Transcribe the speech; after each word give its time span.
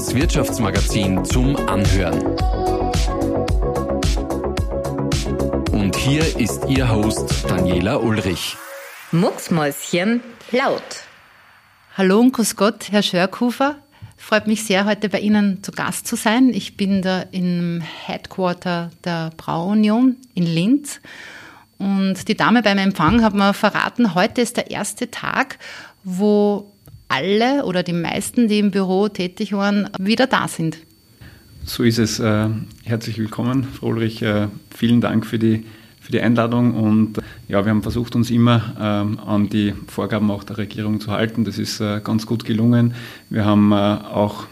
das 0.00 0.14
Wirtschaftsmagazin 0.14 1.26
zum 1.26 1.54
Anhören. 1.68 2.22
Und 5.72 5.94
hier 5.94 6.38
ist 6.38 6.64
Ihr 6.68 6.90
Host 6.90 7.44
Daniela 7.46 7.98
Ulrich. 7.98 8.56
Mucksmäuschen 9.12 10.22
laut. 10.52 10.82
Hallo 11.98 12.18
und 12.18 12.32
grüß 12.32 12.56
Gott, 12.56 12.90
Herr 12.90 13.02
Schörkufer. 13.02 13.76
Freut 14.16 14.46
mich 14.46 14.64
sehr, 14.64 14.86
heute 14.86 15.10
bei 15.10 15.20
Ihnen 15.20 15.62
zu 15.62 15.70
Gast 15.70 16.06
zu 16.06 16.16
sein. 16.16 16.48
Ich 16.54 16.78
bin 16.78 17.02
da 17.02 17.26
im 17.30 17.82
Headquarter 17.82 18.90
der 19.04 19.32
Brauunion 19.36 20.16
in 20.32 20.44
Linz. 20.44 20.98
Und 21.76 22.26
die 22.26 22.38
Dame 22.38 22.62
beim 22.62 22.78
Empfang 22.78 23.22
hat 23.22 23.34
mir 23.34 23.52
verraten, 23.52 24.14
heute 24.14 24.40
ist 24.40 24.56
der 24.56 24.70
erste 24.70 25.10
Tag, 25.10 25.58
wo 26.04 26.72
alle 27.10 27.64
oder 27.64 27.82
die 27.82 27.92
meisten, 27.92 28.48
die 28.48 28.58
im 28.58 28.70
Büro 28.70 29.08
tätig 29.08 29.52
waren, 29.52 29.90
wieder 29.98 30.26
da 30.26 30.48
sind. 30.48 30.78
So 31.64 31.82
ist 31.82 31.98
es. 31.98 32.18
Äh, 32.20 32.48
herzlich 32.84 33.18
willkommen, 33.18 33.64
Frau 33.64 33.88
Ulrich. 33.88 34.22
Äh, 34.22 34.48
vielen 34.74 35.00
Dank 35.00 35.26
für 35.26 35.38
die, 35.38 35.64
für 36.00 36.12
die 36.12 36.20
Einladung. 36.20 36.74
Und 36.74 37.18
ja, 37.48 37.64
wir 37.64 37.70
haben 37.70 37.82
versucht, 37.82 38.14
uns 38.14 38.30
immer 38.30 39.16
an 39.26 39.48
die 39.50 39.74
Vorgaben 39.88 40.30
auch 40.30 40.44
der 40.44 40.58
Regierung 40.58 41.00
zu 41.00 41.10
halten. 41.10 41.44
Das 41.44 41.58
ist 41.58 41.80
äh, 41.80 42.00
ganz 42.02 42.26
gut 42.26 42.44
gelungen. 42.44 42.94
Wir 43.28 43.44
haben 43.44 43.72
auch 43.72 44.46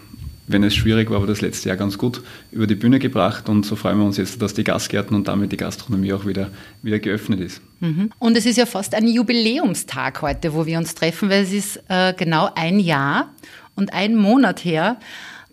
wenn 0.49 0.63
es 0.65 0.75
schwierig 0.75 1.11
war, 1.11 1.19
aber 1.19 1.27
das 1.27 1.41
letzte 1.41 1.69
Jahr 1.69 1.77
ganz 1.77 1.99
gut 1.99 2.23
über 2.51 2.67
die 2.67 2.75
Bühne 2.75 2.99
gebracht. 2.99 3.49
Und 3.49 3.65
so 3.65 3.77
freuen 3.77 3.99
wir 3.99 4.05
uns 4.05 4.17
jetzt, 4.17 4.43
dass 4.43 4.55
die 4.55 4.65
Gastgärten 4.65 5.15
und 5.15 5.29
damit 5.29 5.53
die 5.53 5.57
Gastronomie 5.57 6.13
auch 6.13 6.27
wieder, 6.27 6.51
wieder 6.83 6.99
geöffnet 6.99 7.41
ist. 7.41 7.61
Mhm. 7.81 8.11
Und 8.19 8.37
es 8.37 8.47
ist 8.47 8.57
ja 8.57 8.67
fast 8.67 8.95
ein 8.95 9.07
Jubiläumstag 9.07 10.23
heute, 10.23 10.55
wo 10.55 10.67
wir 10.67 10.79
uns 10.79 10.95
treffen, 10.95 11.31
weil 11.31 11.43
es 11.43 11.53
ist 11.53 11.83
äh, 11.89 12.15
genau 12.15 12.51
ein 12.55 12.81
Jahr 12.81 13.33
und 13.77 13.93
ein 13.93 14.17
Monat 14.17 14.65
her, 14.65 14.99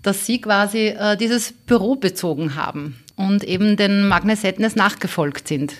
dass 0.01 0.25
Sie 0.25 0.39
quasi 0.39 0.87
äh, 0.87 1.17
dieses 1.17 1.51
Büro 1.51 1.95
bezogen 1.95 2.55
haben 2.55 2.95
und 3.15 3.43
eben 3.43 3.75
den 3.75 4.07
Magnesetnes 4.07 4.75
nachgefolgt 4.75 5.47
sind. 5.47 5.73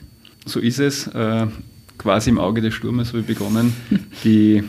So 0.46 0.60
ist 0.60 0.80
es. 0.80 1.08
Äh, 1.08 1.48
quasi 1.98 2.30
im 2.30 2.40
Auge 2.40 2.62
des 2.62 2.74
Sturmes 2.74 3.10
habe 3.10 3.20
ich 3.22 3.26
begonnen, 3.26 3.74
die 4.24 4.64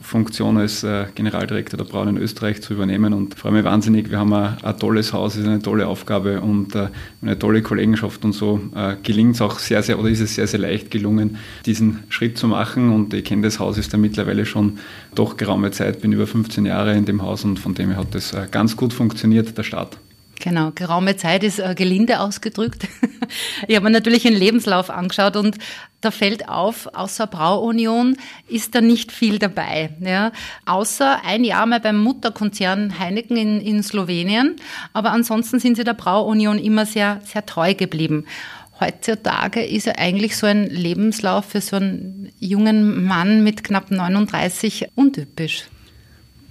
Funktion 0.00 0.56
als 0.58 0.84
äh, 0.84 1.06
Generaldirektor 1.14 1.76
der 1.76 1.84
Braun 1.84 2.08
in 2.08 2.16
Österreich 2.18 2.62
zu 2.62 2.74
übernehmen 2.74 3.12
und 3.12 3.34
freue 3.34 3.52
mich 3.52 3.64
wahnsinnig. 3.64 4.10
Wir 4.10 4.18
haben 4.18 4.32
ein, 4.32 4.78
tolles 4.78 5.12
Haus, 5.12 5.36
ist 5.36 5.46
eine 5.46 5.60
tolle 5.60 5.88
Aufgabe 5.88 6.40
und 6.40 6.74
äh, 6.74 6.88
eine 7.22 7.38
tolle 7.38 7.62
Kollegenschaft 7.62 8.24
und 8.24 8.32
so 8.32 8.60
äh, 8.74 8.96
gelingt 9.02 9.34
es 9.34 9.40
auch 9.40 9.58
sehr, 9.58 9.82
sehr 9.82 9.98
oder 9.98 10.08
ist 10.08 10.20
es 10.20 10.36
sehr, 10.36 10.46
sehr 10.46 10.60
leicht 10.60 10.90
gelungen, 10.90 11.38
diesen 11.66 12.04
Schritt 12.08 12.38
zu 12.38 12.46
machen 12.46 12.92
und 12.92 13.12
ich 13.14 13.24
kenne 13.24 13.42
das 13.42 13.58
Haus, 13.58 13.78
ist 13.78 13.92
da 13.92 13.98
mittlerweile 13.98 14.46
schon 14.46 14.78
doch 15.14 15.36
geraume 15.36 15.70
Zeit, 15.72 16.00
bin 16.00 16.12
über 16.12 16.26
15 16.26 16.66
Jahre 16.66 16.94
in 16.94 17.04
dem 17.04 17.22
Haus 17.22 17.44
und 17.44 17.58
von 17.58 17.74
dem 17.74 17.90
her 17.90 17.98
hat 17.98 18.14
das 18.14 18.36
ganz 18.50 18.76
gut 18.76 18.92
funktioniert, 18.92 19.56
der 19.58 19.62
Start. 19.62 19.98
Genau, 20.40 20.70
geraume 20.74 21.16
Zeit 21.16 21.42
ist 21.42 21.58
äh, 21.58 21.74
gelinde 21.74 22.20
ausgedrückt. 22.20 22.86
ich 23.68 23.74
habe 23.74 23.84
mir 23.84 23.90
natürlich 23.90 24.22
den 24.22 24.34
Lebenslauf 24.34 24.90
angeschaut 24.90 25.36
und 25.36 25.56
da 26.02 26.10
fällt 26.10 26.48
auf, 26.48 26.88
außer 26.94 27.26
Brauunion 27.26 28.16
ist 28.46 28.74
da 28.74 28.80
nicht 28.80 29.12
viel 29.12 29.38
dabei. 29.38 29.90
Ja. 30.00 30.32
Außer 30.66 31.24
ein 31.24 31.42
Jahr 31.42 31.66
mal 31.66 31.80
beim 31.80 31.98
Mutterkonzern 31.98 32.98
Heineken 32.98 33.36
in, 33.36 33.60
in 33.60 33.82
Slowenien, 33.82 34.56
aber 34.92 35.10
ansonsten 35.10 35.58
sind 35.58 35.76
sie 35.76 35.84
der 35.84 35.94
Brauunion 35.94 36.58
immer 36.58 36.86
sehr, 36.86 37.20
sehr 37.24 37.46
treu 37.46 37.74
geblieben. 37.74 38.26
Heutzutage 38.78 39.64
ist 39.64 39.86
ja 39.86 39.94
eigentlich 39.96 40.36
so 40.36 40.46
ein 40.46 40.66
Lebenslauf 40.66 41.46
für 41.46 41.62
so 41.62 41.76
einen 41.76 42.30
jungen 42.38 43.06
Mann 43.06 43.42
mit 43.42 43.64
knapp 43.64 43.90
39 43.90 44.88
untypisch. 44.94 45.64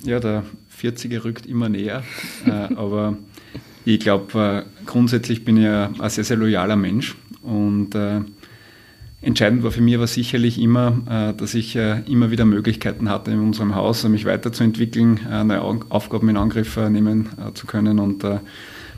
Ja, 0.04 0.20
der 0.20 0.44
40er 0.82 1.24
rückt 1.24 1.46
immer 1.46 1.70
näher, 1.70 2.04
äh, 2.46 2.52
aber 2.52 3.18
ich 3.94 4.00
glaube, 4.00 4.66
äh, 4.66 4.86
grundsätzlich 4.86 5.46
bin 5.46 5.58
ich 5.58 5.68
ein 5.68 6.10
sehr, 6.10 6.24
sehr 6.24 6.38
loyaler 6.38 6.76
Mensch 6.76 7.16
und 7.44 7.94
äh, 7.94 8.22
entscheidend 9.22 9.64
war 9.64 9.72
für 9.72 9.82
mich 9.82 9.96
aber 9.96 10.08
sicherlich 10.08 10.60
immer, 10.60 11.02
äh, 11.08 11.34
dass 11.38 11.54
ich 11.54 11.76
immer 11.76 12.32
wieder 12.32 12.46
Möglichkeiten 12.46 13.10
hatte 13.10 13.32
in 13.32 13.40
unserem 13.40 13.76
Haus, 13.76 14.04
mich 14.08 14.26
weiterzuentwickeln, 14.26 15.20
neue 15.46 15.62
Aufgaben 15.90 16.30
in 16.30 16.38
Angriff 16.38 16.78
nehmen 16.78 17.30
zu 17.54 17.68
können 17.68 18.00
und 18.00 18.24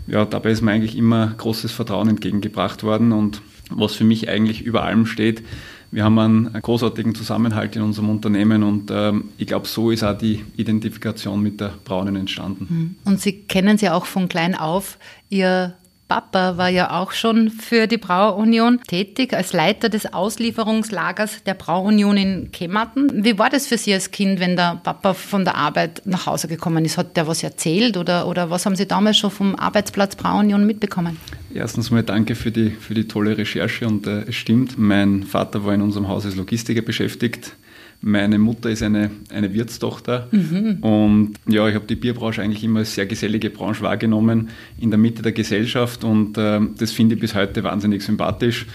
ja, 0.08 0.24
dabei 0.24 0.52
ist 0.52 0.62
mir 0.62 0.72
eigentlich 0.72 0.98
immer 0.98 1.34
großes 1.38 1.72
Vertrauen 1.74 2.08
entgegengebracht 2.08 2.84
worden 2.84 3.12
und 3.12 3.42
was 3.70 3.96
für 3.96 4.06
mich 4.06 4.30
eigentlich 4.30 4.62
über 4.64 4.84
allem 4.84 5.06
steht, 5.06 5.44
wir 5.92 6.04
haben 6.04 6.20
einen 6.20 6.54
großartigen 6.54 7.16
Zusammenhalt 7.16 7.76
in 7.76 7.82
unserem 7.82 8.10
Unternehmen 8.10 8.64
und 8.64 8.92
ähm, 8.92 9.30
ich 9.38 9.48
glaube, 9.48 9.68
so 9.68 9.92
ist 9.92 10.04
auch 10.04 10.18
die 10.18 10.44
Identifikation 10.58 11.42
mit 11.42 11.62
der 11.62 11.74
Braunen 11.84 12.16
entstanden. 12.16 12.68
Hm. 12.70 12.96
Und 13.06 13.22
Sie 13.22 13.44
kennen 13.44 13.78
sie 13.78 13.90
auch 13.90 14.06
von 14.06 14.28
klein 14.28 14.56
auf. 14.56 14.98
Ihr 15.30 15.76
Papa 16.08 16.58
war 16.58 16.70
ja 16.70 16.92
auch 16.92 17.12
schon 17.12 17.50
für 17.50 17.86
die 17.86 17.98
Brauunion 17.98 18.80
tätig 18.88 19.34
als 19.34 19.52
Leiter 19.52 19.90
des 19.90 20.14
Auslieferungslagers 20.14 21.44
der 21.44 21.54
Brauunion 21.54 22.16
in 22.16 22.52
Kemmerten. 22.52 23.26
Wie 23.26 23.38
war 23.38 23.50
das 23.50 23.68
für 23.68 23.78
Sie 23.78 23.94
als 23.94 24.12
Kind, 24.12 24.40
wenn 24.40 24.56
der 24.56 24.80
Papa 24.82 25.14
von 25.14 25.44
der 25.44 25.56
Arbeit 25.56 26.02
nach 26.06 26.26
Hause 26.26 26.48
gekommen 26.48 26.86
ist? 26.86 26.98
Hat 26.98 27.18
der 27.18 27.28
was 27.28 27.44
erzählt 27.44 27.98
oder, 27.98 28.28
oder 28.28 28.50
was 28.50 28.66
haben 28.66 28.78
Sie 28.78 28.88
damals 28.88 29.18
schon 29.18 29.32
vom 29.32 29.56
Arbeitsplatz 29.56 30.16
Brauunion 30.16 30.66
mitbekommen? 30.66 31.18
Erstens 31.58 31.90
mal 31.90 32.04
danke 32.04 32.36
für 32.36 32.52
die, 32.52 32.70
für 32.70 32.94
die 32.94 33.08
tolle 33.08 33.36
Recherche 33.36 33.88
und 33.88 34.06
äh, 34.06 34.26
es 34.28 34.36
stimmt, 34.36 34.78
mein 34.78 35.24
Vater 35.24 35.66
war 35.66 35.74
in 35.74 35.82
unserem 35.82 36.08
Haus 36.08 36.24
als 36.24 36.36
Logistiker 36.36 36.84
beschäftigt. 36.84 37.56
Meine 38.00 38.38
Mutter 38.38 38.70
ist 38.70 38.84
eine, 38.84 39.10
eine 39.34 39.52
Wirtstochter 39.56 40.28
mhm. 40.32 40.78
und 40.82 41.34
ja, 41.48 41.68
ich 41.68 41.74
habe 41.74 41.88
die 41.88 41.96
Bierbranche 41.96 42.44
eigentlich 42.44 42.64
immer 42.64 42.80
als 42.80 42.94
sehr 42.94 43.08
gesellige 43.08 43.50
Branche 43.50 43.82
wahrgenommen, 43.82 44.50
in 44.80 44.92
der 44.92 45.00
Mitte 45.00 45.24
der 45.24 45.32
Gesellschaft 45.32 46.04
und 46.04 46.38
äh, 46.38 46.60
das 46.78 46.92
finde 46.92 47.16
ich 47.16 47.22
bis 47.22 47.34
heute 47.34 47.64
wahnsinnig 47.64 48.04
sympathisch. 48.04 48.68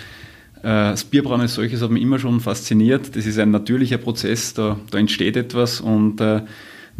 Äh, 0.62 0.90
das 0.90 1.04
Bierbrauen 1.04 1.40
als 1.40 1.54
solches 1.54 1.82
hat 1.82 1.92
mich 1.92 2.02
immer 2.02 2.18
schon 2.18 2.40
fasziniert. 2.40 3.14
Das 3.14 3.26
ist 3.26 3.38
ein 3.38 3.52
natürlicher 3.52 3.98
Prozess, 3.98 4.54
da, 4.54 4.76
da 4.90 4.98
entsteht 4.98 5.36
etwas 5.36 5.80
und 5.80 6.20
äh, 6.20 6.40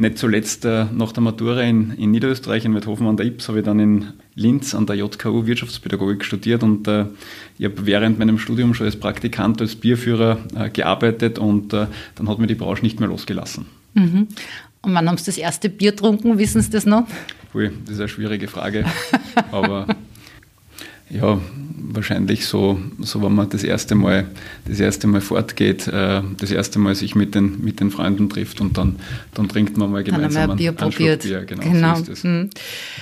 nicht 0.02 0.18
zuletzt 0.18 0.64
äh, 0.66 0.84
nach 0.92 1.12
der 1.12 1.22
Matura 1.22 1.62
in, 1.62 1.92
in 1.92 2.10
Niederösterreich, 2.10 2.64
in 2.66 2.74
Weidhofen 2.74 3.06
an 3.06 3.16
der 3.16 3.26
Ips, 3.26 3.48
habe 3.48 3.60
ich 3.60 3.64
dann 3.64 3.80
in 3.80 4.08
Linz 4.34 4.74
an 4.74 4.86
der 4.86 4.96
JKU 4.96 5.46
Wirtschaftspädagogik 5.46 6.24
studiert 6.24 6.62
und 6.62 6.86
äh, 6.86 7.06
ich 7.58 7.64
habe 7.64 7.86
während 7.86 8.18
meinem 8.18 8.38
Studium 8.38 8.74
schon 8.74 8.86
als 8.86 8.96
Praktikant, 8.96 9.60
als 9.60 9.76
Bierführer 9.76 10.38
äh, 10.54 10.68
gearbeitet 10.68 11.38
und 11.38 11.72
äh, 11.72 11.86
dann 12.16 12.28
hat 12.28 12.38
mir 12.38 12.46
die 12.46 12.54
Branche 12.54 12.82
nicht 12.82 13.00
mehr 13.00 13.08
losgelassen. 13.08 13.66
Mhm. 13.94 14.28
Und 14.82 14.94
wann 14.94 15.08
haben 15.08 15.16
Sie 15.16 15.24
das 15.26 15.38
erste 15.38 15.70
Bier 15.70 15.92
getrunken? 15.92 16.38
Wissen 16.38 16.60
Sie 16.60 16.70
das 16.70 16.84
noch? 16.84 17.06
Ui, 17.54 17.70
das 17.84 17.94
ist 17.94 18.00
eine 18.00 18.08
schwierige 18.08 18.48
Frage, 18.48 18.84
aber 19.52 19.86
ja, 21.12 21.38
wahrscheinlich 21.94 22.46
so, 22.46 22.80
so 23.00 23.22
wenn 23.22 23.34
man 23.34 23.48
das 23.50 23.64
erste 23.64 23.94
Mal, 23.94 24.26
das 24.66 24.80
erste 24.80 25.06
Mal 25.06 25.20
fortgeht, 25.20 25.86
äh, 25.88 26.22
das 26.38 26.50
erste 26.50 26.78
Mal 26.78 26.94
sich 26.94 27.14
mit 27.14 27.34
den, 27.34 27.62
mit 27.62 27.80
den 27.80 27.90
Freunden 27.90 28.28
trifft 28.28 28.60
und 28.60 28.78
dann, 28.78 28.96
dann 29.34 29.48
trinkt 29.48 29.76
man 29.76 29.90
mal 29.90 30.02
gemeinsam 30.02 30.32
dann 30.32 30.42
haben 30.42 30.48
wir 30.48 30.52
ein 30.52 30.56
Bier 30.56 30.72
probiert. 30.72 31.22
Bier. 31.22 31.44
Genau, 31.44 31.62
genau. 31.62 31.94
So 31.96 32.14
hm. 32.22 32.50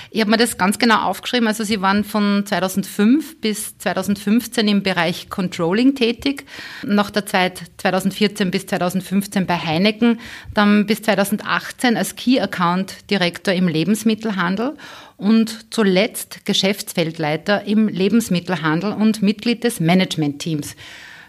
Ich 0.09 0.21
habe 0.21 0.31
mir 0.31 0.37
das 0.37 0.57
ganz 0.57 0.77
genau 0.77 1.03
aufgeschrieben. 1.03 1.47
Also 1.47 1.63
Sie 1.63 1.81
waren 1.81 2.03
von 2.03 2.43
2005 2.45 3.39
bis 3.39 3.77
2015 3.77 4.67
im 4.67 4.83
Bereich 4.83 5.29
Controlling 5.29 5.95
tätig, 5.95 6.45
nach 6.85 7.11
der 7.11 7.25
Zeit 7.25 7.63
2014 7.77 8.51
bis 8.51 8.65
2015 8.67 9.45
bei 9.45 9.57
Heineken, 9.57 10.19
dann 10.53 10.85
bis 10.85 11.01
2018 11.03 11.97
als 11.97 12.15
Key 12.15 12.39
Account 12.39 13.09
Direktor 13.09 13.53
im 13.53 13.67
Lebensmittelhandel 13.67 14.73
und 15.21 15.67
zuletzt 15.69 16.45
Geschäftsfeldleiter 16.45 17.65
im 17.65 17.87
Lebensmittelhandel 17.87 18.91
und 18.91 19.21
Mitglied 19.21 19.63
des 19.63 19.79
Managementteams. 19.79 20.75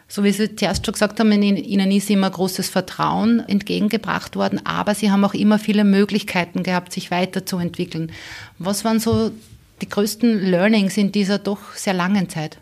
So 0.08 0.24
wie 0.24 0.30
Sie 0.30 0.56
zuerst 0.56 0.84
schon 0.84 0.94
gesagt 0.94 1.20
haben, 1.20 1.30
Ihnen 1.30 1.90
ist 1.90 2.10
immer 2.10 2.30
großes 2.30 2.70
Vertrauen 2.70 3.40
entgegengebracht 3.40 4.34
worden, 4.34 4.60
aber 4.64 4.94
Sie 4.94 5.10
haben 5.10 5.24
auch 5.24 5.34
immer 5.34 5.58
viele 5.58 5.84
Möglichkeiten 5.84 6.62
gehabt, 6.62 6.92
sich 6.92 7.10
weiterzuentwickeln. 7.10 8.12
Was 8.58 8.84
waren 8.84 8.98
so 8.98 9.30
die 9.82 9.88
größten 9.88 10.50
Learnings 10.50 10.96
in 10.96 11.12
dieser 11.12 11.38
doch 11.38 11.74
sehr 11.74 11.94
langen 11.94 12.30
Zeit? 12.30 12.58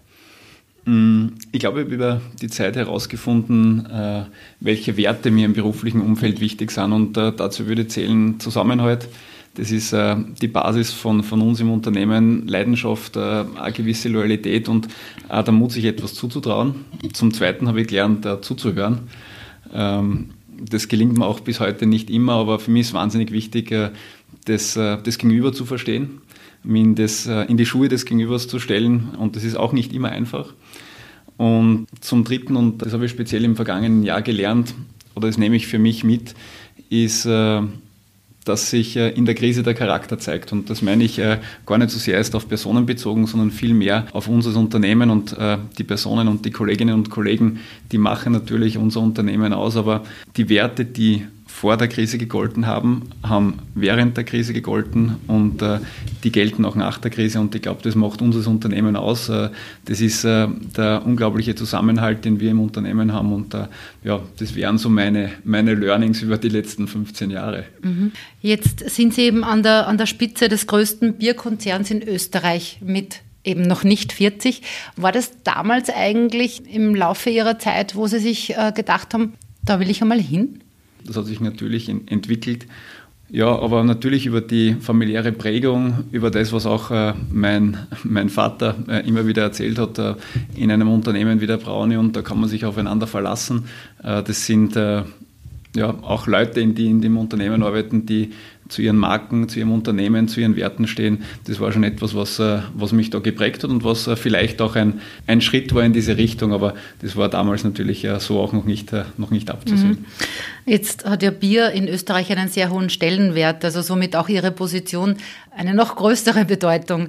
Mm, 0.85 1.29
ich 1.53 1.61
glaube, 1.61 1.81
ich 1.81 1.85
habe 1.87 1.95
über 1.95 2.21
die 2.41 2.49
Zeit 2.49 2.75
herausgefunden, 2.75 3.87
äh, 3.87 4.25
welche 4.59 4.97
Werte 4.97 5.31
mir 5.31 5.45
im 5.45 5.53
beruflichen 5.53 6.01
Umfeld 6.01 6.41
wichtig 6.41 6.73
sind 6.73 6.93
und 6.93 7.17
äh, 7.17 7.33
dazu 7.33 7.69
würde 7.69 7.87
zählen 7.87 8.41
Zusammenhalt, 8.41 9.09
das 9.55 9.73
ist 9.73 9.93
äh, 9.93 10.17
die 10.41 10.49
Basis 10.49 10.93
von, 10.93 11.23
von 11.23 11.41
uns 11.43 11.61
im 11.61 11.71
Unternehmen, 11.71 12.47
Leidenschaft, 12.47 13.17
äh, 13.17 13.21
eine 13.21 13.73
gewisse 13.73 14.09
Loyalität 14.09 14.69
und 14.69 14.87
äh, 15.29 15.43
der 15.43 15.53
Mut, 15.53 15.73
sich 15.73 15.85
etwas 15.85 16.15
zuzutrauen. 16.15 16.77
Zum 17.13 17.35
Zweiten 17.35 17.67
habe 17.67 17.81
ich 17.81 17.89
gelernt, 17.89 18.25
äh, 18.27 18.41
zuzuhören. 18.41 19.01
Ähm, 19.73 20.31
das 20.63 20.89
gelingt 20.89 21.19
mir 21.19 21.27
auch 21.27 21.41
bis 21.41 21.59
heute 21.59 21.87
nicht 21.87 22.11
immer, 22.11 22.35
aber 22.35 22.59
für 22.59 22.71
mich 22.71 22.83
ist 22.83 22.95
wahnsinnig 22.95 23.33
wichtig, 23.33 23.73
äh, 23.73 23.91
das, 24.45 24.77
äh, 24.77 24.99
das 25.03 25.19
Gegenüber 25.19 25.53
zu 25.53 25.65
verstehen, 25.65 26.21
mich 26.63 26.83
in, 26.83 26.95
das, 26.95 27.27
in 27.27 27.57
die 27.57 27.67
Schuhe 27.67 27.89
des 27.89 28.05
Gegenübers 28.05 28.47
zu 28.47 28.59
stellen 28.59 29.09
und 29.19 29.35
das 29.35 29.45
ist 29.45 29.57
auch 29.57 29.73
nicht 29.73 29.93
immer 29.93 30.11
einfach. 30.11 30.53
Und 31.39 31.87
zum 32.01 32.23
Dritten, 32.25 32.55
und 32.55 32.83
das 32.83 32.93
habe 32.93 33.07
ich 33.07 33.11
speziell 33.11 33.45
im 33.45 33.57
vergangenen 33.57 34.03
Jahr 34.03 34.21
gelernt, 34.21 34.75
oder 35.15 35.27
das 35.27 35.39
nehme 35.39 35.57
ich 35.57 35.67
für 35.67 35.79
mich 35.79 36.05
mit, 36.05 36.35
ist 36.91 37.27
dass 38.51 38.69
sich 38.69 38.97
äh, 38.97 39.11
in 39.11 39.27
der 39.27 39.37
Krise 39.37 39.63
der 39.63 39.75
Charakter 39.75 40.19
zeigt. 40.19 40.53
Und 40.53 40.71
das 40.71 40.83
meine 40.83 41.05
ich 41.05 41.19
äh, 41.19 41.39
gar 41.67 41.79
nicht 41.79 41.91
so 41.91 41.99
sehr 41.99 42.17
erst 42.17 42.35
auf 42.35 42.49
Personen 42.49 42.85
bezogen, 42.85 43.27
sondern 43.27 43.53
vielmehr 43.53 44.07
auf 44.13 44.29
unser 44.29 44.59
Unternehmen 44.59 45.09
und 45.11 45.39
äh, 45.39 45.57
die 45.79 45.85
Personen 45.85 46.27
und 46.27 46.45
die 46.45 46.51
Kolleginnen 46.51 46.95
und 46.95 47.11
Kollegen, 47.11 47.61
die 47.93 47.99
machen 47.99 48.33
natürlich 48.33 48.77
unser 48.77 49.01
Unternehmen 49.01 49.53
aus. 49.53 49.77
Aber 49.77 50.03
die 50.37 50.49
Werte, 50.49 50.85
die 50.85 51.27
vor 51.51 51.77
der 51.77 51.89
Krise 51.89 52.17
gegolten 52.17 52.67
haben, 52.67 53.11
haben 53.23 53.59
während 53.75 54.17
der 54.17 54.25
Krise 54.25 54.53
gegolten 54.55 55.17
und 55.27 55.61
äh, 55.61 55.81
die 56.25 56.33
gelten 56.33 56.65
auch 56.65 56.75
nach 56.75 56.99
der 56.99 57.11
Krise. 57.11 57.39
Und 57.41 57.55
ich 57.55 57.61
glaube, 57.61 57.83
das 57.83 57.95
macht 57.95 58.23
unser 58.23 58.49
Unternehmen 58.49 58.97
aus. 58.97 59.29
Äh, 59.29 59.51
das 59.85 60.01
ist 60.01 60.25
äh, 60.25 60.47
der 60.77 61.03
unglaubliche 61.05 61.55
Zusammenhalt, 61.55 62.25
den 62.25 62.41
wir 62.41 62.51
im 62.53 62.61
Unternehmen 62.61 63.13
haben. 63.13 63.33
Und 63.33 63.53
äh, 63.53 63.67
ja, 64.05 64.21
das 64.39 64.55
wären 64.55 64.79
so 64.79 64.89
meine, 64.89 65.33
meine 65.45 65.75
Learnings 65.75 66.23
über 66.23 66.39
die 66.39 66.49
letzten 66.49 66.89
15 66.89 67.31
Jahre. 67.31 67.65
Mhm. 67.83 68.13
Jetzt 68.41 68.89
sind 68.89 69.13
Sie 69.13 69.23
eben 69.23 69.45
an 69.45 69.63
der, 69.63 69.87
an 69.87 69.99
der 69.99 70.07
Spitze 70.07 70.49
des 70.49 70.67
größten 70.67 71.15
Bierkonzerns 71.15 71.91
in 71.91 72.03
Österreich 72.03 72.79
mit 72.83 73.21
eben 73.45 73.63
noch 73.63 73.85
nicht 73.85 74.13
40. 74.13 74.63
War 74.97 75.13
das 75.13 75.33
damals 75.45 75.91
eigentlich 75.91 76.63
im 76.73 76.95
Laufe 76.95 77.29
Ihrer 77.29 77.59
Zeit, 77.59 77.97
wo 77.97 78.07
Sie 78.07 78.19
sich 78.19 78.57
äh, 78.57 78.73
gedacht 78.75 79.13
haben, 79.13 79.35
da 79.63 79.81
will 79.81 79.91
ich 79.91 80.01
einmal 80.01 80.21
hin? 80.21 80.61
Das 81.07 81.17
hat 81.17 81.27
sich 81.27 81.41
natürlich 81.41 81.89
entwickelt. 81.89 82.67
Ja, 83.33 83.57
aber 83.57 83.85
natürlich 83.85 84.27
über 84.27 84.41
die 84.41 84.75
familiäre 84.75 85.31
Prägung, 85.31 86.05
über 86.11 86.33
das, 86.33 86.53
was 86.53 86.67
auch 86.67 86.91
äh, 86.91 87.15
mein, 87.31 87.77
mein 88.03 88.29
Vater 88.29 88.75
äh, 88.89 89.07
immer 89.07 89.25
wieder 89.25 89.43
erzählt 89.43 89.79
hat, 89.79 89.99
äh, 90.01 90.15
in 90.57 90.73
einem 90.73 90.89
Unternehmen 90.89 91.41
wie 91.41 91.47
der 91.47 91.59
Braune 91.59 92.01
und 92.01 92.17
da 92.17 92.23
kann 92.23 92.41
man 92.41 92.49
sich 92.49 92.65
aufeinander 92.65 93.07
verlassen. 93.07 93.67
Äh, 94.03 94.25
das 94.25 94.47
sind 94.47 94.75
äh, 94.75 95.05
ja 95.77 95.95
auch 96.03 96.27
Leute, 96.27 96.67
die 96.67 96.87
in 96.87 97.01
dem 97.01 97.17
Unternehmen 97.17 97.63
arbeiten, 97.63 98.05
die 98.05 98.33
zu 98.71 98.83
ihren 98.83 98.97
Marken, 98.97 99.49
zu 99.49 99.59
ihrem 99.59 99.73
Unternehmen, 99.73 100.29
zu 100.29 100.41
ihren 100.41 100.57
Werten 100.57 100.87
stehen. 100.87 101.25
Das 101.45 101.61
war 101.61 101.73
schon 101.73 101.85
etwas, 101.85 102.15
was, 102.15 102.39
äh, 102.39 102.61
was 102.75 102.93
mich 102.93 103.11
da 103.11 103.19
geprägt 103.19 103.63
hat 103.63 103.71
und 103.71 103.85
was 103.85 104.07
äh, 104.07 104.17
vielleicht 104.17 104.63
auch 104.63 104.77
ein, 104.77 105.01
ein 105.27 105.41
Schritt 105.41 105.75
war 105.75 105.85
in 105.85 105.93
diese 105.93 106.17
Richtung, 106.17 106.53
aber 106.53 106.75
das 107.03 107.17
war 107.17 107.29
damals 107.29 107.65
natürlich 107.65 108.05
äh, 108.05 108.19
so 108.21 108.41
auch 108.41 108.53
noch 108.53 108.65
nicht, 108.65 108.93
noch 109.19 109.31
nicht 109.31 109.51
abzusehen. 109.51 109.91
Mhm. 109.91 110.05
Jetzt 110.67 111.05
hat 111.05 111.23
ja 111.23 111.31
Bier 111.31 111.71
in 111.71 111.89
Österreich 111.89 112.31
einen 112.31 112.49
sehr 112.49 112.71
hohen 112.71 112.91
Stellenwert, 112.91 113.65
also 113.65 113.83
somit 113.83 114.15
auch 114.15 114.29
Ihre 114.29 114.51
Position 114.53 115.17
eine 115.57 115.75
noch 115.75 115.97
größere 115.97 116.45
Bedeutung 116.45 117.09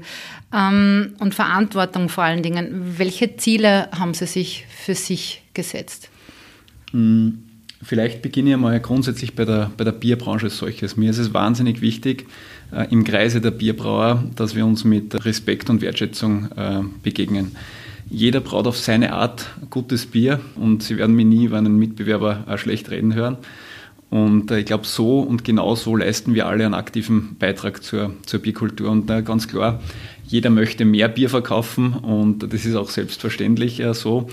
ähm, 0.54 1.14
und 1.20 1.36
Verantwortung 1.36 2.10
vor 2.10 2.24
allen 2.24 2.42
Dingen. 2.44 2.96
Welche 2.98 3.38
Ziele 3.38 3.90
haben 3.92 4.14
Sie 4.14 4.26
sich 4.26 4.66
für 4.70 4.96
sich 4.96 5.44
gesetzt? 5.54 6.10
Mhm. 6.92 7.51
Vielleicht 7.84 8.22
beginne 8.22 8.52
ich 8.52 8.58
mal 8.58 8.80
grundsätzlich 8.80 9.36
bei 9.36 9.46
der, 9.46 9.72
bei 9.76 9.84
der 9.84 9.92
Bierbranche 9.92 10.46
als 10.46 10.58
solches. 10.58 10.98
Mir 10.98 11.10
ist 11.10 11.18
es 11.18 11.34
wahnsinnig 11.34 11.82
wichtig, 11.82 12.28
äh, 12.72 12.88
im 12.92 13.04
Kreise 13.04 13.42
der 13.42 13.52
Bierbrauer, 13.52 14.24
dass 14.36 14.56
wir 14.56 14.66
uns 14.66 14.84
mit 14.84 15.26
Respekt 15.26 15.70
und 15.70 15.82
Wertschätzung 15.82 16.52
äh, 16.56 16.82
begegnen. 17.02 17.56
Jeder 18.10 18.42
braut 18.42 18.68
auf 18.68 18.78
seine 18.78 19.14
Art 19.14 19.50
gutes 19.70 20.06
Bier 20.06 20.42
und 20.56 20.84
Sie 20.84 20.98
werden 20.98 21.16
mich 21.16 21.26
nie 21.26 21.46
über 21.46 21.58
einen 21.58 21.78
Mitbewerber 21.78 22.44
äh, 22.48 22.58
schlecht 22.58 22.92
reden 22.92 23.16
hören. 23.16 23.38
Und 24.12 24.52
äh, 24.52 24.60
ich 24.60 24.66
glaube, 24.66 24.86
so 24.86 25.22
und 25.22 25.44
genau 25.44 25.74
so 25.76 25.96
leisten 25.96 26.36
wir 26.36 26.46
alle 26.46 26.66
einen 26.66 26.74
aktiven 26.74 27.38
Beitrag 27.40 27.82
zur, 27.82 28.14
zur 28.26 28.42
Bierkultur. 28.42 28.92
Und 28.92 29.10
äh, 29.10 29.24
ganz 29.24 29.48
klar, 29.48 29.82
jeder 30.28 30.50
möchte 30.50 30.86
mehr 30.86 31.08
Bier 31.08 31.30
verkaufen 31.30 31.94
und 31.94 32.54
das 32.54 32.66
ist 32.66 32.76
auch 32.76 32.90
selbstverständlich 32.90 33.80
äh, 33.80 33.94
so. 33.94 34.28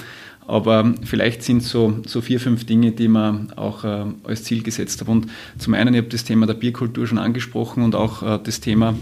Aber 0.48 0.94
vielleicht 1.04 1.42
sind 1.42 1.62
so, 1.62 1.98
so 2.06 2.22
vier, 2.22 2.40
fünf 2.40 2.64
Dinge, 2.64 2.92
die 2.92 3.06
man 3.06 3.52
auch 3.54 3.84
äh, 3.84 4.04
als 4.24 4.44
Ziel 4.44 4.62
gesetzt 4.62 5.00
habe. 5.02 5.10
Und 5.10 5.26
zum 5.58 5.74
einen, 5.74 5.92
ich 5.92 5.98
habe 5.98 6.08
das 6.08 6.24
Thema 6.24 6.46
der 6.46 6.54
Bierkultur 6.54 7.06
schon 7.06 7.18
angesprochen 7.18 7.82
und 7.82 7.94
auch 7.94 8.22
äh, 8.22 8.40
das 8.42 8.60
Thema 8.60 8.94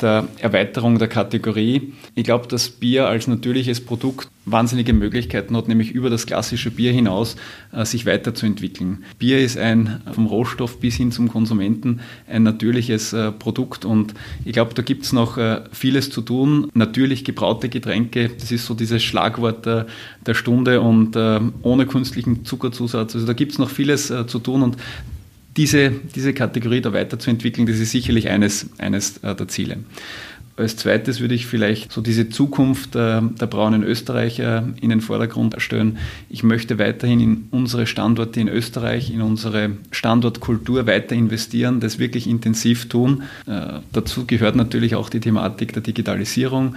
der 0.00 0.28
Erweiterung 0.40 0.98
der 0.98 1.08
Kategorie. 1.08 1.92
Ich 2.14 2.24
glaube, 2.24 2.46
dass 2.48 2.68
Bier 2.68 3.06
als 3.06 3.26
natürliches 3.26 3.84
Produkt 3.84 4.28
wahnsinnige 4.50 4.92
Möglichkeiten 4.92 5.56
hat, 5.56 5.68
nämlich 5.68 5.90
über 5.90 6.10
das 6.10 6.26
klassische 6.26 6.70
Bier 6.70 6.92
hinaus 6.92 7.36
äh, 7.72 7.84
sich 7.84 8.06
weiterzuentwickeln. 8.06 9.04
Bier 9.18 9.40
ist 9.40 9.58
ein 9.58 10.00
vom 10.12 10.26
Rohstoff 10.26 10.80
bis 10.80 10.96
hin 10.96 11.12
zum 11.12 11.28
Konsumenten 11.28 12.00
ein 12.28 12.42
natürliches 12.42 13.12
äh, 13.12 13.32
Produkt 13.32 13.84
und 13.84 14.14
ich 14.44 14.52
glaube, 14.52 14.74
da 14.74 14.82
gibt 14.82 15.04
es 15.04 15.12
noch 15.12 15.36
äh, 15.36 15.62
vieles 15.72 16.10
zu 16.10 16.22
tun. 16.22 16.70
Natürlich 16.74 17.24
gebraute 17.24 17.68
Getränke, 17.68 18.30
das 18.30 18.50
ist 18.50 18.66
so 18.66 18.74
dieses 18.74 19.02
Schlagwort 19.02 19.66
der, 19.66 19.86
Stunde 20.32 20.80
und 20.82 21.16
ohne 21.16 21.86
künstlichen 21.86 22.44
Zuckerzusatz. 22.44 23.14
Also 23.14 23.26
da 23.26 23.32
gibt 23.32 23.52
es 23.52 23.58
noch 23.58 23.70
vieles 23.70 24.12
zu 24.26 24.38
tun 24.38 24.62
und 24.62 24.76
diese, 25.58 25.90
diese 25.90 26.32
Kategorie 26.32 26.80
da 26.80 26.92
weiterzuentwickeln, 26.92 27.66
das 27.66 27.78
ist 27.78 27.90
sicherlich 27.90 28.30
eines, 28.30 28.70
eines 28.78 29.18
äh, 29.18 29.34
der 29.34 29.48
Ziele. 29.48 29.78
Als 30.56 30.76
zweites 30.76 31.20
würde 31.20 31.36
ich 31.36 31.46
vielleicht 31.46 31.92
so 31.92 32.00
diese 32.00 32.30
Zukunft 32.30 32.96
äh, 32.96 33.20
der 33.22 33.46
braunen 33.46 33.84
Österreicher 33.84 34.68
in 34.80 34.90
den 34.90 35.00
Vordergrund 35.00 35.54
stellen. 35.58 35.98
Ich 36.30 36.42
möchte 36.42 36.80
weiterhin 36.80 37.20
in 37.20 37.48
unsere 37.52 37.86
Standorte 37.86 38.40
in 38.40 38.48
Österreich, 38.48 39.12
in 39.12 39.20
unsere 39.20 39.72
Standortkultur 39.92 40.86
weiter 40.86 41.14
investieren, 41.14 41.78
das 41.78 42.00
wirklich 42.00 42.26
intensiv 42.26 42.88
tun. 42.88 43.22
Äh, 43.46 43.80
dazu 43.92 44.26
gehört 44.26 44.56
natürlich 44.56 44.96
auch 44.96 45.10
die 45.10 45.20
Thematik 45.20 45.74
der 45.74 45.82
Digitalisierung. 45.82 46.74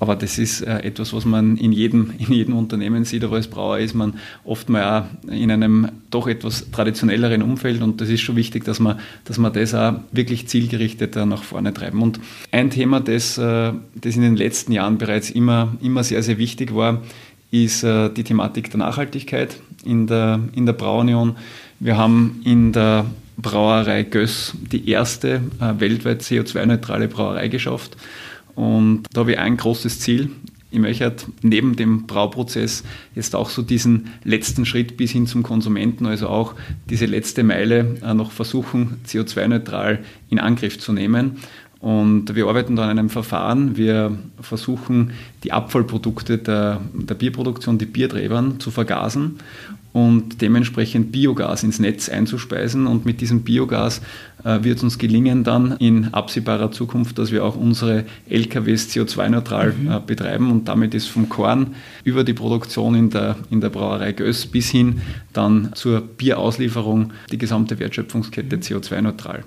Aber 0.00 0.16
das 0.16 0.38
ist 0.38 0.62
äh, 0.62 0.78
etwas, 0.78 1.12
was 1.12 1.26
man 1.26 1.58
in 1.58 1.72
jedem, 1.72 2.14
in 2.18 2.32
jedem 2.32 2.56
Unternehmen 2.56 3.04
sieht. 3.04 3.22
Aber 3.22 3.36
als 3.36 3.48
Brauer 3.48 3.78
ist 3.78 3.94
man 3.94 4.14
oft 4.44 4.68
mal 4.70 5.02
auch 5.02 5.30
in 5.30 5.50
einem 5.50 5.88
doch 6.10 6.26
etwas 6.26 6.70
traditionelleren 6.70 7.42
Umfeld. 7.42 7.82
Und 7.82 8.00
das 8.00 8.08
ist 8.08 8.22
schon 8.22 8.34
wichtig, 8.34 8.64
dass 8.64 8.80
man, 8.80 8.98
dass 9.26 9.36
man 9.38 9.52
das 9.52 9.74
auch 9.74 10.00
wirklich 10.10 10.48
zielgerichtet 10.48 11.14
nach 11.16 11.42
vorne 11.42 11.74
treiben. 11.74 12.02
Und 12.02 12.18
ein 12.50 12.70
Thema, 12.70 13.00
das, 13.00 13.36
äh, 13.36 13.72
das 13.94 14.16
in 14.16 14.22
den 14.22 14.36
letzten 14.36 14.72
Jahren 14.72 14.96
bereits 14.96 15.30
immer, 15.30 15.76
immer 15.82 16.02
sehr, 16.02 16.22
sehr 16.22 16.38
wichtig 16.38 16.74
war, 16.74 17.02
ist 17.50 17.84
äh, 17.84 18.08
die 18.08 18.24
Thematik 18.24 18.70
der 18.70 18.78
Nachhaltigkeit 18.78 19.58
in 19.84 20.06
der, 20.06 20.40
in 20.54 20.64
der 20.64 20.72
Brauunion. 20.72 21.36
Wir 21.78 21.98
haben 21.98 22.40
in 22.44 22.72
der 22.72 23.04
Brauerei 23.36 24.02
Göss 24.02 24.54
die 24.70 24.90
erste 24.90 25.40
weltweit 25.58 26.20
CO2-neutrale 26.20 27.08
Brauerei 27.08 27.48
geschafft. 27.48 27.96
Und 28.60 29.04
da 29.14 29.22
habe 29.22 29.32
ich 29.32 29.38
ein 29.38 29.56
großes 29.56 30.00
Ziel. 30.00 30.28
Ich 30.70 30.78
möchte 30.78 31.04
halt 31.04 31.26
neben 31.40 31.76
dem 31.76 32.06
Brauprozess 32.06 32.84
jetzt 33.14 33.34
auch 33.34 33.48
so 33.48 33.62
diesen 33.62 34.10
letzten 34.22 34.66
Schritt 34.66 34.98
bis 34.98 35.12
hin 35.12 35.26
zum 35.26 35.42
Konsumenten, 35.42 36.04
also 36.04 36.28
auch 36.28 36.54
diese 36.90 37.06
letzte 37.06 37.42
Meile 37.42 37.96
äh, 38.02 38.12
noch 38.12 38.32
versuchen, 38.32 39.00
CO2-neutral 39.06 40.00
in 40.28 40.38
Angriff 40.38 40.78
zu 40.78 40.92
nehmen. 40.92 41.38
Und 41.78 42.34
wir 42.34 42.48
arbeiten 42.48 42.76
da 42.76 42.82
an 42.82 42.98
einem 42.98 43.08
Verfahren. 43.08 43.78
Wir 43.78 44.18
versuchen, 44.42 45.12
die 45.42 45.52
Abfallprodukte 45.52 46.36
der, 46.36 46.82
der 46.92 47.14
Bierproduktion, 47.14 47.78
die 47.78 47.86
Bierträbern, 47.86 48.60
zu 48.60 48.70
vergasen 48.70 49.38
und 49.92 50.40
dementsprechend 50.40 51.10
Biogas 51.10 51.62
ins 51.62 51.78
Netz 51.80 52.08
einzuspeisen. 52.08 52.86
Und 52.86 53.04
mit 53.06 53.20
diesem 53.20 53.42
Biogas 53.42 54.00
äh, 54.44 54.62
wird 54.62 54.78
es 54.78 54.84
uns 54.84 54.98
gelingen, 54.98 55.42
dann 55.42 55.76
in 55.78 56.14
absehbarer 56.14 56.70
Zukunft, 56.70 57.18
dass 57.18 57.32
wir 57.32 57.44
auch 57.44 57.56
unsere 57.56 58.04
LKWs 58.28 58.88
CO2-neutral 58.90 59.72
mhm. 59.72 59.90
äh, 59.90 60.00
betreiben. 60.04 60.50
Und 60.50 60.68
damit 60.68 60.94
ist 60.94 61.08
vom 61.08 61.28
Korn 61.28 61.74
über 62.04 62.22
die 62.22 62.34
Produktion 62.34 62.94
in 62.94 63.10
der, 63.10 63.36
in 63.50 63.60
der 63.60 63.70
Brauerei 63.70 64.12
Göss 64.12 64.46
bis 64.46 64.70
hin 64.70 65.00
dann 65.32 65.70
zur 65.74 66.00
Bierauslieferung 66.00 67.12
die 67.32 67.38
gesamte 67.38 67.78
Wertschöpfungskette 67.78 68.56
mhm. 68.56 68.62
CO2-neutral. 68.62 69.44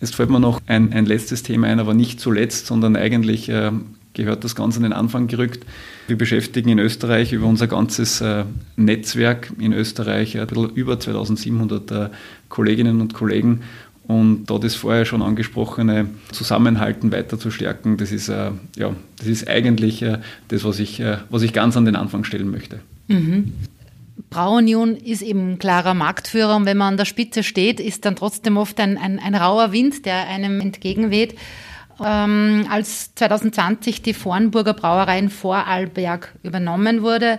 Jetzt 0.00 0.16
fällt 0.16 0.30
mir 0.30 0.40
noch 0.40 0.60
ein, 0.66 0.92
ein 0.92 1.06
letztes 1.06 1.42
Thema 1.44 1.68
ein, 1.68 1.78
aber 1.78 1.94
nicht 1.94 2.20
zuletzt, 2.20 2.66
sondern 2.66 2.96
eigentlich 2.96 3.48
äh, 3.48 3.70
gehört 4.14 4.44
das 4.44 4.54
Ganze 4.54 4.78
an 4.78 4.84
den 4.84 4.92
Anfang 4.92 5.26
gerückt. 5.26 5.64
Wir 6.06 6.16
beschäftigen 6.16 6.70
in 6.70 6.78
Österreich 6.78 7.32
über 7.32 7.46
unser 7.46 7.66
ganzes 7.66 8.20
äh, 8.20 8.44
Netzwerk 8.76 9.52
in 9.58 9.72
Österreich 9.72 10.38
ein 10.38 10.46
bisschen 10.46 10.70
über 10.70 10.98
2700 10.98 11.90
äh, 11.90 12.08
Kolleginnen 12.48 13.00
und 13.00 13.14
Kollegen. 13.14 13.62
Und 14.06 14.46
da 14.46 14.58
das 14.58 14.74
vorher 14.74 15.06
schon 15.06 15.22
angesprochene 15.22 16.08
Zusammenhalten 16.30 17.10
weiter 17.10 17.38
zu 17.38 17.50
stärken, 17.50 17.96
das 17.96 18.12
ist, 18.12 18.28
äh, 18.28 18.50
ja, 18.76 18.94
das 19.18 19.26
ist 19.26 19.48
eigentlich 19.48 20.04
das, 20.48 20.64
was 20.64 20.78
ich, 20.78 21.02
was 21.30 21.42
ich 21.42 21.52
ganz 21.52 21.76
an 21.76 21.86
den 21.86 21.96
Anfang 21.96 22.24
stellen 22.24 22.50
möchte. 22.50 22.80
Mhm. 23.08 23.52
Brauunion 24.30 24.96
ist 24.96 25.22
eben 25.22 25.58
klarer 25.58 25.94
Marktführer 25.94 26.56
und 26.56 26.66
wenn 26.66 26.76
man 26.76 26.94
an 26.94 26.96
der 26.96 27.04
Spitze 27.04 27.42
steht, 27.42 27.80
ist 27.80 28.04
dann 28.04 28.16
trotzdem 28.16 28.56
oft 28.56 28.78
ein, 28.80 28.98
ein, 28.98 29.18
ein 29.18 29.34
rauer 29.34 29.72
Wind, 29.72 30.06
der 30.06 30.28
einem 30.28 30.60
entgegenweht. 30.60 31.34
Ähm, 32.04 32.66
als 32.70 33.14
2020 33.14 34.02
die 34.02 34.14
Vornburger 34.14 34.74
Brauerei 34.74 35.18
in 35.18 35.30
Vorarlberg 35.30 36.32
übernommen 36.42 37.02
wurde, 37.02 37.38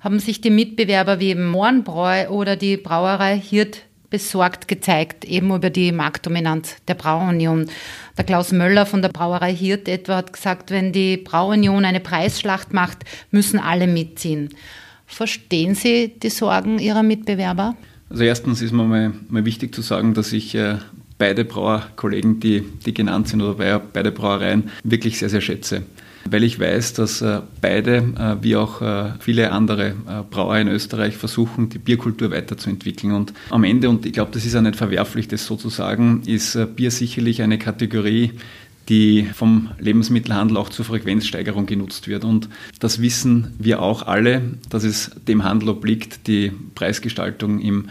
haben 0.00 0.20
sich 0.20 0.40
die 0.40 0.50
Mitbewerber 0.50 1.20
wie 1.20 1.30
eben 1.30 1.46
Mohrenbräu 1.46 2.28
oder 2.28 2.56
die 2.56 2.76
Brauerei 2.76 3.38
Hirt 3.38 3.82
besorgt 4.10 4.68
gezeigt, 4.68 5.24
eben 5.24 5.54
über 5.54 5.70
die 5.70 5.90
Marktdominanz 5.90 6.76
der 6.86 6.94
Brauunion. 6.94 7.66
Der 8.16 8.24
Klaus 8.24 8.52
Möller 8.52 8.86
von 8.86 9.02
der 9.02 9.08
Brauerei 9.08 9.54
Hirt 9.54 9.88
etwa 9.88 10.16
hat 10.16 10.32
gesagt, 10.32 10.70
wenn 10.70 10.92
die 10.92 11.16
Brauunion 11.16 11.84
eine 11.84 12.00
Preisschlacht 12.00 12.72
macht, 12.72 12.98
müssen 13.30 13.58
alle 13.58 13.86
mitziehen. 13.86 14.50
Verstehen 15.06 15.74
Sie 15.74 16.14
die 16.22 16.30
Sorgen 16.30 16.78
Ihrer 16.78 17.02
Mitbewerber? 17.02 17.76
Also 18.08 18.22
erstens 18.22 18.62
ist 18.62 18.72
mir 18.72 18.84
mal, 18.84 19.12
mal 19.28 19.44
wichtig 19.44 19.74
zu 19.74 19.82
sagen, 19.82 20.14
dass 20.14 20.32
ich 20.32 20.54
äh, 20.54 20.76
beide 21.18 21.44
Brauerkollegen, 21.44 22.40
die, 22.40 22.62
die 22.84 22.94
genannt 22.94 23.28
sind, 23.28 23.42
oder 23.42 23.78
beide 23.78 24.12
Brauereien 24.12 24.70
wirklich 24.84 25.18
sehr, 25.18 25.28
sehr 25.28 25.40
schätze 25.40 25.82
weil 26.30 26.44
ich 26.44 26.58
weiß, 26.58 26.94
dass 26.94 27.22
äh, 27.22 27.40
beide, 27.60 27.96
äh, 27.96 28.42
wie 28.42 28.56
auch 28.56 28.82
äh, 28.82 29.12
viele 29.20 29.52
andere 29.52 29.94
Brauer 30.30 30.58
in 30.58 30.68
Österreich, 30.68 31.16
versuchen, 31.16 31.68
die 31.68 31.78
Bierkultur 31.78 32.30
weiterzuentwickeln. 32.30 33.12
Und 33.12 33.32
am 33.50 33.64
Ende, 33.64 33.88
und 33.88 34.06
ich 34.06 34.12
glaube, 34.12 34.30
das 34.32 34.44
ist 34.44 34.56
auch 34.56 34.60
nicht 34.60 34.76
verwerflich, 34.76 35.28
das 35.28 35.46
so 35.46 35.56
zu 35.56 35.68
sagen, 35.68 36.22
ist 36.26 36.58
Bier 36.76 36.90
sicherlich 36.90 37.42
eine 37.42 37.58
Kategorie, 37.58 38.32
die 38.88 39.24
vom 39.34 39.70
Lebensmittelhandel 39.78 40.56
auch 40.56 40.68
zur 40.68 40.84
Frequenzsteigerung 40.84 41.66
genutzt 41.66 42.06
wird. 42.06 42.24
Und 42.24 42.48
das 42.78 43.00
wissen 43.00 43.54
wir 43.58 43.82
auch 43.82 44.06
alle, 44.06 44.42
dass 44.68 44.84
es 44.84 45.10
dem 45.26 45.44
Handel 45.44 45.70
obliegt, 45.70 46.28
die 46.28 46.52
Preisgestaltung 46.74 47.60
im 47.60 47.88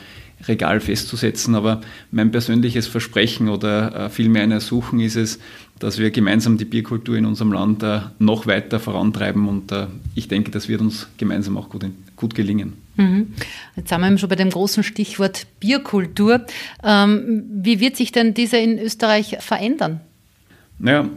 Regal 0.47 0.79
festzusetzen. 0.79 1.55
Aber 1.55 1.81
mein 2.11 2.31
persönliches 2.31 2.87
Versprechen 2.87 3.49
oder 3.49 4.09
vielmehr 4.09 4.43
ein 4.43 4.51
Ersuchen 4.51 4.99
ist 4.99 5.15
es, 5.15 5.39
dass 5.79 5.97
wir 5.97 6.11
gemeinsam 6.11 6.57
die 6.57 6.65
Bierkultur 6.65 7.17
in 7.17 7.25
unserem 7.25 7.51
Land 7.51 7.83
äh, 7.83 7.99
noch 8.19 8.47
weiter 8.47 8.79
vorantreiben 8.79 9.47
und 9.47 9.71
äh, 9.71 9.87
ich 10.13 10.27
denke, 10.27 10.51
das 10.51 10.69
wird 10.69 10.81
uns 10.81 11.07
gemeinsam 11.17 11.57
auch 11.57 11.69
gut, 11.69 11.85
gut 12.15 12.33
gelingen. 12.33 12.73
Mhm. 12.95 13.33
Jetzt 13.75 13.89
sind 13.89 13.99
wir 13.99 14.07
eben 14.07 14.17
schon 14.17 14.29
bei 14.29 14.37
dem 14.37 14.51
großen 14.51 14.83
Stichwort 14.83 15.47
Bierkultur. 15.59 16.45
Ähm, 16.81 17.43
wie 17.49 17.81
wird 17.81 17.97
sich 17.97 18.13
denn 18.13 18.33
diese 18.33 18.57
in 18.57 18.79
Österreich 18.79 19.37
verändern? 19.41 19.99
Naja, 20.79 21.09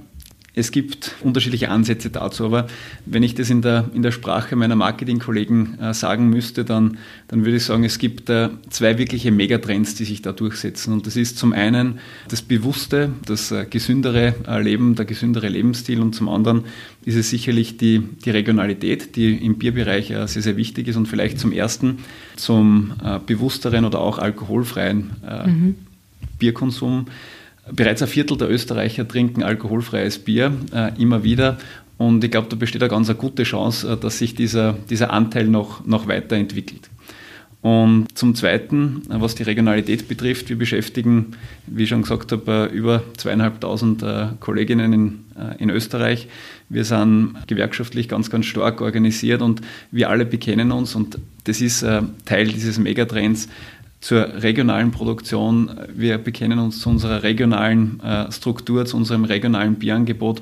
es 0.55 0.73
gibt 0.73 1.15
unterschiedliche 1.23 1.71
Ansätze 1.71 2.11
dazu, 2.11 2.45
aber 2.45 2.67
wenn 3.07 3.23
ich 3.23 3.35
das 3.35 3.49
in 3.49 3.63
der, 3.63 3.91
in 3.95 4.03
der 4.03 4.11
Sprache 4.11 4.57
meiner 4.57 4.75
Marketingkollegen 4.75 5.79
äh, 5.79 5.95
sagen 5.95 6.29
müsste, 6.31 6.65
dann, 6.65 6.99
dann 7.29 7.45
würde 7.45 7.59
ich 7.59 7.65
sagen, 7.65 7.85
es 7.85 7.99
gibt 7.99 8.29
äh, 8.29 8.49
zwei 8.71 8.99
wirkliche 8.99 9.31
Megatrends, 9.31 9.95
die 9.95 10.05
sich 10.05 10.21
da 10.23 10.33
durchsetzen. 10.33 10.93
Und 10.93 11.07
das 11.07 11.17
ist 11.17 11.39
zum 11.39 11.53
einen 11.53 12.01
das 12.29 12.43
bewusste, 12.43 13.11
das 13.27 13.53
äh, 13.53 13.67
gesündere 13.69 14.35
äh, 14.49 14.61
Leben, 14.61 14.97
der 14.97 15.05
gesündere 15.05 15.49
Lebensstil 15.49 16.01
und 16.01 16.15
zum 16.15 16.29
anderen 16.29 16.65
ist 17.05 17.17
es 17.17 17.31
sicherlich 17.31 17.77
die, 17.77 18.01
die 18.25 18.31
Regionalität, 18.31 19.15
die 19.17 19.35
im 19.37 19.59
Bierbereich 19.59 20.11
äh, 20.11 20.27
sehr, 20.27 20.43
sehr 20.43 20.57
wichtig 20.57 20.89
ist 20.89 20.97
und 20.97 21.07
vielleicht 21.07 21.39
zum 21.39 21.53
ersten 21.53 21.99
zum 22.37 22.95
äh, 23.05 23.19
bewussteren 23.25 23.85
oder 23.85 24.01
auch 24.01 24.19
alkoholfreien 24.19 25.11
mhm. 25.47 25.75
Bierkonsum 26.39 27.07
Bereits 27.73 28.03
ein 28.03 28.09
Viertel 28.09 28.37
der 28.37 28.51
Österreicher 28.51 29.07
trinken 29.07 29.43
alkoholfreies 29.43 30.19
Bier 30.19 30.53
äh, 30.73 30.93
immer 31.01 31.23
wieder. 31.25 31.59
Und 31.99 32.23
ich 32.23 32.31
glaube, 32.31 32.47
da 32.49 32.57
besteht 32.57 32.83
eine 32.83 32.91
ganz 32.91 33.09
eine 33.11 33.19
gute 33.19 33.43
Chance, 33.43 33.93
äh, 33.93 33.97
dass 33.97 34.19
sich 34.19 34.35
dieser, 34.35 34.75
dieser 34.89 35.13
Anteil 35.13 35.49
noch, 35.49 35.85
noch 35.85 36.07
weiterentwickelt. 36.07 36.89
Und 37.61 38.07
zum 38.17 38.37
Zweiten, 38.37 39.03
äh, 39.11 39.21
was 39.21 39.35
die 39.35 39.43
Regionalität 39.43 40.07
betrifft, 40.07 40.49
wir 40.49 40.57
beschäftigen, 40.57 41.33
wie 41.67 41.83
ich 41.83 41.89
schon 41.89 42.03
gesagt 42.03 42.31
habe, 42.31 42.71
äh, 42.71 42.75
über 42.75 43.03
zweieinhalbtausend 43.17 44.05
Kolleginnen 44.39 44.93
in, 44.93 45.19
in 45.59 45.71
Österreich. 45.71 46.29
Wir 46.69 46.85
sind 46.85 47.35
gewerkschaftlich 47.49 48.09
ganz, 48.09 48.31
ganz 48.31 48.47
stark 48.47 48.81
organisiert 48.81 49.43
und 49.43 49.61
wir 49.91 50.09
alle 50.09 50.25
bekennen 50.25 50.71
uns, 50.71 50.95
und 50.95 51.19
das 51.45 51.61
ist 51.61 51.85
Teil 52.25 52.49
dieses 52.49 52.79
Megatrends, 52.79 53.49
zur 54.01 54.43
regionalen 54.43 54.91
Produktion. 54.91 55.71
Wir 55.95 56.19
bekennen 56.19 56.59
uns 56.59 56.81
zu 56.81 56.89
unserer 56.89 57.23
regionalen 57.23 58.01
äh, 58.01 58.31
Struktur, 58.31 58.87
zu 58.87 58.97
unserem 58.97 59.25
regionalen 59.25 59.75
Bierangebot, 59.75 60.41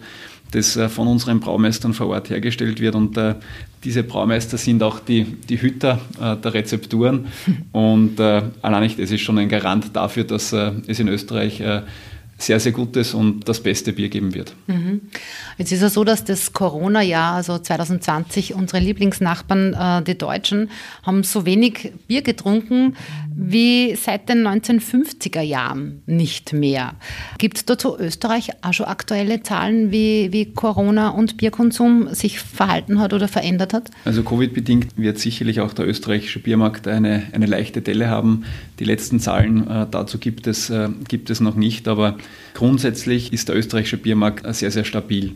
das 0.51 0.77
äh, 0.77 0.89
von 0.89 1.09
unseren 1.09 1.41
Braumeistern 1.41 1.95
vor 1.95 2.09
Ort 2.09 2.31
hergestellt 2.31 2.81
wird. 2.81 2.95
Und 2.95 3.17
äh, 3.17 3.35
diese 3.85 4.03
Braumeister 4.03 4.59
sind 4.59 4.83
auch 4.83 5.01
die, 5.01 5.25
die 5.25 5.61
Hüter 5.61 6.01
äh, 6.21 6.37
der 6.37 6.55
Rezepturen. 6.55 7.27
Und 7.73 8.21
äh, 8.21 8.43
allein 8.63 8.83
nicht, 8.83 8.99
das 8.99 9.11
ist 9.11 9.23
schon 9.23 9.39
ein 9.39 9.49
Garant 9.49 9.97
dafür, 9.97 10.25
dass 10.25 10.53
äh, 10.53 10.73
es 10.87 11.01
in 11.01 11.09
Österreich 11.09 11.63
sehr, 12.39 12.61
sehr 12.61 12.73
gutes 12.73 13.15
und 13.15 13.49
das 13.49 13.63
beste 13.63 13.93
Bier 13.93 14.09
geben 14.09 14.35
wird. 14.35 14.55
Mhm. 14.67 15.01
Jetzt 15.57 15.73
ist 15.73 15.83
es 15.83 15.95
so, 15.95 16.05
dass 16.05 16.25
das 16.25 16.53
Corona-Jahr, 16.53 17.35
also 17.35 17.59
2020, 17.59 18.55
unsere 18.55 18.83
Lieblingsnachbarn, 18.83 19.75
äh, 19.75 20.03
die 20.03 20.19
Deutschen, 20.19 20.71
haben 21.03 21.23
so 21.23 21.47
wenig 21.47 21.93
Bier 22.07 22.23
getrunken 22.23 22.95
wie 23.39 23.95
seit 23.97 24.29
den 24.29 24.47
1950er 24.47 25.43
Jahren 25.43 26.03
nicht 26.07 26.55
mehr. 26.55 26.95
Gibt 27.39 27.59
es 27.59 27.65
dazu 27.67 27.97
Österreich 27.99 28.51
auch 28.63 28.73
schon 28.73 28.87
aktuelle 28.87 29.43
Zahlen, 29.43 29.93
wie, 29.93 30.33
wie 30.33 30.47
Corona 30.53 31.11
und 31.11 31.37
Bierkonsum 31.37 32.15
sich 32.15 32.41
verhalten 32.41 32.99
hat 32.99 33.13
oder 33.13 33.29
verändert 33.29 33.75
hat? 33.75 33.91
Also 34.07 34.23
Covid-bedingt 34.23 34.97
wird 34.97 35.19
sicherlich 35.19 35.61
auch 35.61 35.75
der 35.75 35.87
österreichische 35.87 36.39
Biermarkt 36.39 36.89
eine, 36.89 37.25
eine 37.33 37.47
leichte 37.47 37.83
Delle 37.83 38.09
haben. 38.09 38.45
Die 38.79 38.85
letzten 38.85 39.21
Zahlen 39.21 39.69
äh, 39.69 39.87
dazu 39.91 40.19
gibt 40.19 40.47
es, 40.47 40.71
äh, 40.71 40.89
gibt 41.07 41.29
es 41.29 41.41
noch 41.41 41.57
nicht, 41.57 41.89
aber 41.89 42.17
Grundsätzlich 42.55 43.33
ist 43.33 43.49
der 43.49 43.57
österreichische 43.57 43.99
Biermarkt 43.99 44.47
sehr, 44.55 44.71
sehr 44.71 44.85
stabil. 44.85 45.35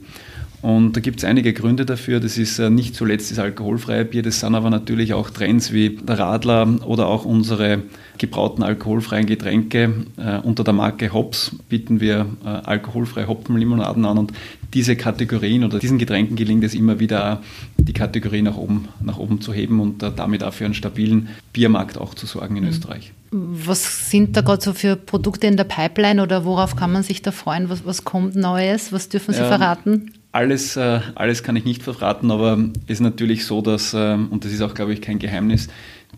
Und 0.62 0.94
da 0.94 1.00
gibt 1.00 1.20
es 1.20 1.24
einige 1.24 1.54
Gründe 1.54 1.86
dafür. 1.86 2.20
Das 2.20 2.36
ist 2.36 2.58
äh, 2.58 2.68
nicht 2.68 2.94
zuletzt 2.94 3.30
das 3.30 3.38
alkoholfreie 3.38 4.04
Bier, 4.04 4.22
das 4.22 4.40
sind 4.40 4.54
aber 4.54 4.68
natürlich 4.68 5.14
auch 5.14 5.30
Trends 5.30 5.72
wie 5.72 5.96
der 5.96 6.18
Radler 6.18 6.68
oder 6.84 7.06
auch 7.06 7.24
unsere 7.24 7.82
gebrauten 8.18 8.62
alkoholfreien 8.62 9.24
Getränke. 9.24 10.04
Äh, 10.18 10.38
unter 10.40 10.62
der 10.62 10.74
Marke 10.74 11.12
Hops 11.14 11.56
bieten 11.70 12.00
wir 12.00 12.26
äh, 12.44 12.48
alkoholfreie 12.48 13.26
Hopfenlimonaden 13.26 14.04
an 14.04 14.18
und 14.18 14.32
diese 14.74 14.96
Kategorien 14.96 15.64
oder 15.64 15.78
diesen 15.78 15.98
Getränken 15.98 16.36
gelingt 16.36 16.62
es 16.62 16.74
immer 16.74 17.00
wieder, 17.00 17.42
die 17.78 17.92
Kategorie 17.92 18.42
nach 18.42 18.56
oben, 18.56 18.88
nach 19.00 19.18
oben 19.18 19.40
zu 19.40 19.52
heben 19.52 19.80
und 19.80 20.02
damit 20.02 20.44
auch 20.44 20.52
für 20.52 20.66
einen 20.66 20.74
stabilen 20.74 21.28
Biermarkt 21.52 21.98
auch 21.98 22.14
zu 22.14 22.26
sorgen 22.26 22.56
in 22.56 22.64
mhm. 22.64 22.70
Österreich. 22.70 23.12
Was 23.32 24.10
sind 24.10 24.36
da 24.36 24.42
gerade 24.42 24.62
so 24.62 24.72
für 24.72 24.96
Produkte 24.96 25.46
in 25.46 25.56
der 25.56 25.64
Pipeline 25.64 26.22
oder 26.22 26.44
worauf 26.44 26.76
kann 26.76 26.92
man 26.92 27.02
sich 27.02 27.22
da 27.22 27.32
freuen? 27.32 27.68
Was, 27.68 27.84
was 27.84 28.04
kommt 28.04 28.36
Neues? 28.36 28.92
Was 28.92 29.08
dürfen 29.08 29.32
Sie 29.32 29.40
ähm, 29.40 29.48
verraten? 29.48 30.12
Alles, 30.32 30.76
äh, 30.76 31.00
alles 31.16 31.42
kann 31.42 31.56
ich 31.56 31.64
nicht 31.64 31.82
verraten, 31.82 32.30
aber 32.30 32.56
es 32.87 32.94
ist 32.94 33.00
natürlich 33.00 33.44
so, 33.44 33.62
dass, 33.62 33.94
äh, 33.94 34.14
und 34.14 34.44
das 34.44 34.52
ist 34.52 34.62
auch, 34.62 34.75
glaube 34.75 34.92
ich, 34.92 35.00
kein 35.00 35.18
Geheimnis, 35.18 35.66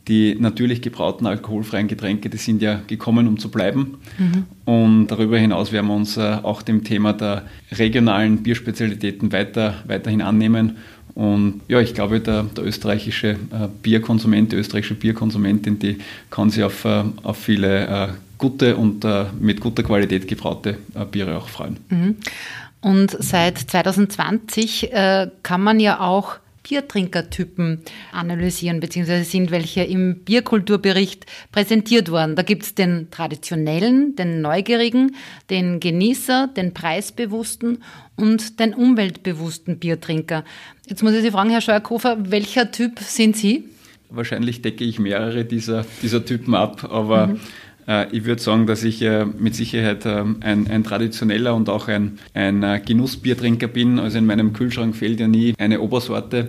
die 0.07 0.37
natürlich 0.38 0.83
gebrauten 0.83 1.26
alkoholfreien 1.26 1.88
Getränke, 1.88 2.28
die 2.28 2.37
sind 2.37 2.61
ja 2.61 2.83
gekommen, 2.87 3.26
um 3.26 3.38
zu 3.38 3.50
bleiben. 3.50 3.99
Mhm. 4.19 4.45
Und 4.66 5.07
darüber 5.07 5.38
hinaus 5.38 5.73
werden 5.73 5.87
wir 5.87 5.95
uns 5.95 6.19
äh, 6.19 6.38
auch 6.42 6.61
dem 6.61 6.85
Thema 6.85 7.14
der 7.14 7.45
regionalen 7.71 8.42
Bierspezialitäten 8.42 9.33
weiter, 9.33 9.83
weiterhin 9.87 10.21
annehmen. 10.21 10.76
Und 11.14 11.62
ja, 11.69 11.81
ich 11.81 11.95
glaube, 11.95 12.21
der, 12.21 12.42
der 12.42 12.64
österreichische 12.64 13.37
Bierkonsument, 13.83 14.50
die 14.50 14.57
österreichische 14.57 14.95
Bierkonsumentin, 14.95 15.78
die 15.78 15.99
kann 16.31 16.49
sich 16.49 16.64
auf, 16.64 16.87
auf 16.87 17.37
viele 17.37 18.14
gute 18.38 18.76
und 18.76 19.07
mit 19.38 19.61
guter 19.61 19.83
Qualität 19.83 20.26
gebraute 20.26 20.78
Biere 21.11 21.37
auch 21.37 21.50
freuen. 21.50 21.76
Mhm. 21.90 22.16
Und 22.83 23.17
seit 23.19 23.59
2020 23.59 24.93
äh, 24.93 25.31
kann 25.43 25.62
man 25.62 25.81
ja 25.81 26.01
auch 26.01 26.39
Biertrinkertypen 26.62 27.81
analysieren, 28.12 28.81
beziehungsweise 28.81 29.25
sind 29.25 29.51
welche 29.51 29.83
im 29.83 30.21
Bierkulturbericht 30.25 31.27
präsentiert 31.51 32.11
worden. 32.11 32.37
Da 32.37 32.43
gibt 32.43 32.62
es 32.62 32.75
den 32.75 33.09
traditionellen, 33.11 34.15
den 34.17 34.41
neugierigen, 34.41 35.17
den 35.51 35.81
Genießer, 35.81 36.49
den 36.57 36.73
preisbewussten 36.73 37.83
und 38.17 38.61
den 38.61 38.75
umweltbewussten 38.75 39.79
Biertrinker. 39.79 40.45
Jetzt 40.87 41.03
muss 41.03 41.15
ich 41.15 41.23
Sie 41.23 41.31
fragen, 41.31 41.51
Herr 41.51 41.61
Scheuerkofer, 41.61 42.31
welcher 42.31 42.71
Typ 42.71 42.99
sind 43.01 43.37
Sie? 43.37 43.65
Wahrscheinlich 44.11 44.61
decke 44.61 44.85
ich 44.85 44.99
mehrere 44.99 45.45
dieser, 45.45 45.87
dieser 46.03 46.25
Typen 46.25 46.55
ab, 46.55 46.87
aber 46.91 47.29
mhm. 47.29 47.41
Äh, 47.87 48.15
ich 48.17 48.25
würde 48.25 48.41
sagen, 48.41 48.67
dass 48.67 48.85
ich 48.85 49.03
äh, 49.03 49.25
mit 49.25 49.55
Sicherheit 49.55 50.07
ähm, 50.07 50.37
ein, 50.41 50.69
ein 50.69 50.85
traditioneller 50.85 51.55
und 51.55 51.69
auch 51.69 51.89
ein, 51.89 52.19
ein 52.35 52.62
äh, 52.62 52.81
Genussbiertrinker 52.85 53.69
bin. 53.69 53.99
Also 53.99 54.19
in 54.19 54.27
meinem 54.27 54.53
Kühlschrank 54.53 54.97
fehlt 54.97 55.21
ja 55.21 55.29
nie 55.29 55.55
eine 55.59 55.81
Obersorte, 55.81 56.49